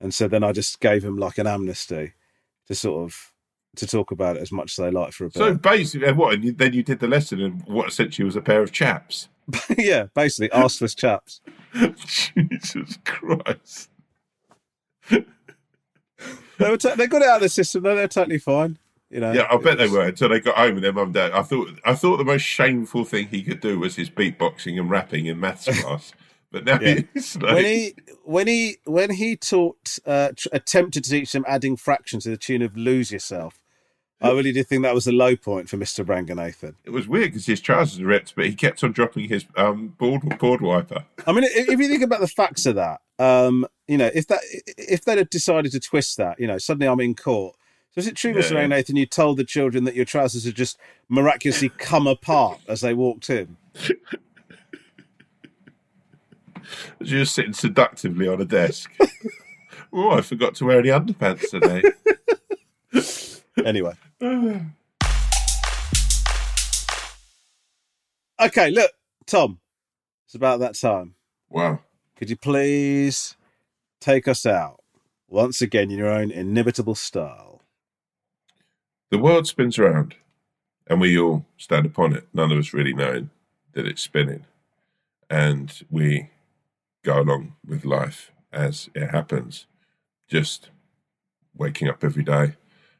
[0.00, 2.14] And so then I just gave them like an amnesty
[2.68, 3.32] to sort of
[3.76, 5.36] to talk about it as much as they like for a bit.
[5.36, 6.34] So basically, what?
[6.34, 9.28] And you, then you did the lesson, and what essentially was a pair of chaps.
[9.78, 11.40] yeah, basically, arseless chaps.
[11.74, 13.90] Jesus Christ!
[15.08, 17.82] They were t- they got it out of the system.
[17.82, 17.96] though.
[17.96, 18.78] They're totally fine.
[19.10, 19.32] You know.
[19.32, 21.32] Yeah, I bet they were until they got home and their mum and dad.
[21.32, 24.88] I thought I thought the most shameful thing he could do was his beatboxing and
[24.88, 26.12] rapping in maths class.
[26.52, 27.00] But now Yeah.
[27.14, 27.94] he's like, when he
[28.24, 32.36] when he when he taught uh, tr- attempted to teach them adding fractions to the
[32.36, 33.58] tune of "Lose Yourself,"
[34.20, 36.74] I really did think that was the low point for Mister Ranganathan.
[36.84, 39.88] it was weird because his trousers were ripped, but he kept on dropping his um,
[39.98, 41.04] board board wiper.
[41.26, 44.26] I mean, if, if you think about the facts of that, um, you know, if
[44.28, 44.40] that
[44.76, 47.56] if they'd have decided to twist that, you know, suddenly I'm in court.
[47.92, 48.52] So is it true, Mr.
[48.52, 48.68] Yeah.
[48.68, 50.78] Ranganathan, you told the children that your trousers had just
[51.08, 53.56] miraculously come apart as they walked in?
[57.00, 58.92] As you were sitting seductively on a desk.
[59.92, 61.82] oh, I forgot to wear any underpants today.
[63.64, 63.94] Anyway.
[68.42, 68.92] Okay, look,
[69.26, 69.60] Tom,
[70.24, 71.14] it's about that time.
[71.50, 71.80] wow.
[72.16, 73.36] Could you please
[74.00, 74.80] take us out
[75.28, 77.49] once again in your own inimitable style?
[79.10, 80.14] The world spins around,
[80.86, 82.28] and we all stand upon it.
[82.32, 83.30] None of us really knowing
[83.72, 84.46] that it's spinning,
[85.28, 86.30] and we
[87.04, 89.66] go along with life as it happens,
[90.28, 90.70] just
[91.56, 92.54] waking up every day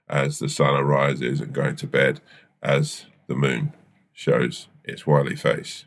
[0.08, 2.20] as the sun arises and going to bed
[2.60, 3.72] as the moon
[4.12, 5.84] shows its wily face.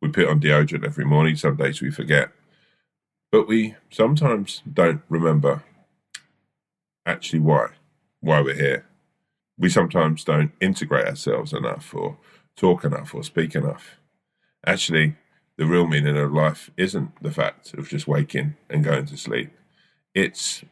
[0.00, 1.34] We put on deodorant every morning.
[1.34, 2.30] Some days we forget,
[3.32, 5.64] but we sometimes don't remember
[7.04, 7.70] actually why
[8.20, 8.87] why we're here
[9.58, 12.18] we sometimes don't integrate ourselves enough or
[12.56, 13.96] talk enough or speak enough.
[14.66, 15.16] Actually,
[15.56, 19.50] the real meaning of life isn't the fact of just waking and going to sleep.
[20.14, 20.64] It's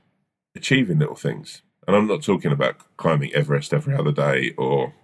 [0.54, 4.94] achieving little things And I'm not talking about climbing Everest every other day or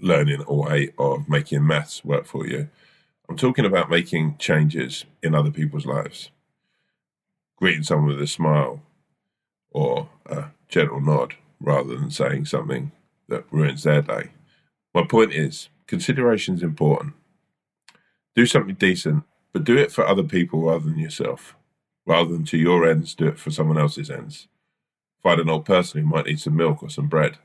[0.00, 2.68] learning a way of making maths work for you.
[3.28, 6.30] I'm talking about making changes in other people's lives.
[7.56, 8.82] Greeting someone with a smile
[9.70, 12.92] or a gentle nod rather than saying something
[13.28, 14.30] that ruins their day.
[14.94, 17.14] My point is, consideration is important.
[18.34, 21.56] Do something decent, but do it for other people rather than yourself.
[22.06, 24.48] Rather than to your ends, do it for someone else's ends.
[25.22, 27.38] Find an old person who might need some milk or some bread,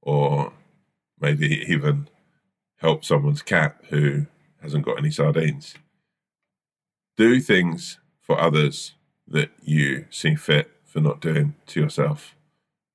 [0.00, 0.52] or
[1.20, 2.08] maybe even
[2.76, 4.26] help someone's cat who
[4.62, 5.74] hasn't got any sardines.
[7.16, 8.94] Do things for others
[9.28, 12.34] that you see fit for not doing to yourself.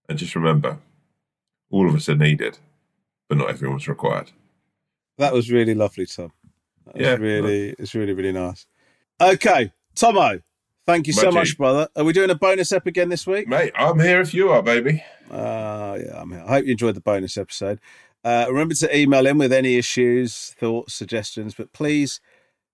[0.09, 0.79] And just remember,
[1.69, 2.57] all of us are needed,
[3.29, 4.31] but not everyone's required.
[5.17, 6.31] That was really lovely, Tom.
[6.85, 7.15] That Yeah.
[7.15, 8.65] really, it's really, really nice.
[9.19, 10.41] Okay, Tomo,
[10.85, 11.87] thank you so much, brother.
[11.95, 13.47] Are we doing a bonus ep again this week?
[13.47, 15.03] Mate, I'm here if you are, baby.
[15.29, 16.43] Uh, yeah, I'm here.
[16.45, 17.79] I hope you enjoyed the bonus episode.
[18.23, 22.19] Uh, remember to email in with any issues, thoughts, suggestions, but please,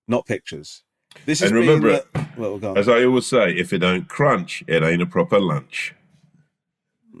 [0.06, 0.82] not pictures.
[1.26, 2.02] This is and remember,
[2.36, 5.94] well, as I always say, if it don't crunch, it ain't a proper lunch.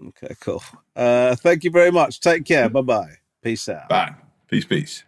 [0.08, 0.62] Okay, cool.
[0.96, 2.20] Uh, thank you very much.
[2.20, 2.68] Take care.
[2.68, 3.10] Bye bye.
[3.42, 3.88] Peace out.
[3.88, 4.14] Bye.
[4.48, 5.04] Peace, peace.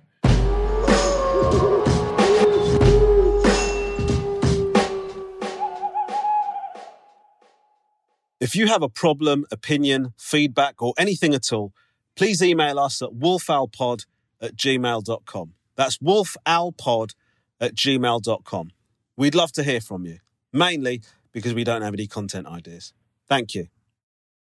[8.39, 11.72] If you have a problem, opinion, feedback, or anything at all,
[12.16, 14.05] please email us at wolfowlpod
[14.41, 15.55] at gmail.com.
[15.74, 17.14] That's wolfowlpod
[17.61, 18.70] at gmail.com.
[19.16, 20.18] We'd love to hear from you,
[20.53, 22.93] mainly because we don't have any content ideas.
[23.26, 23.68] Thank you.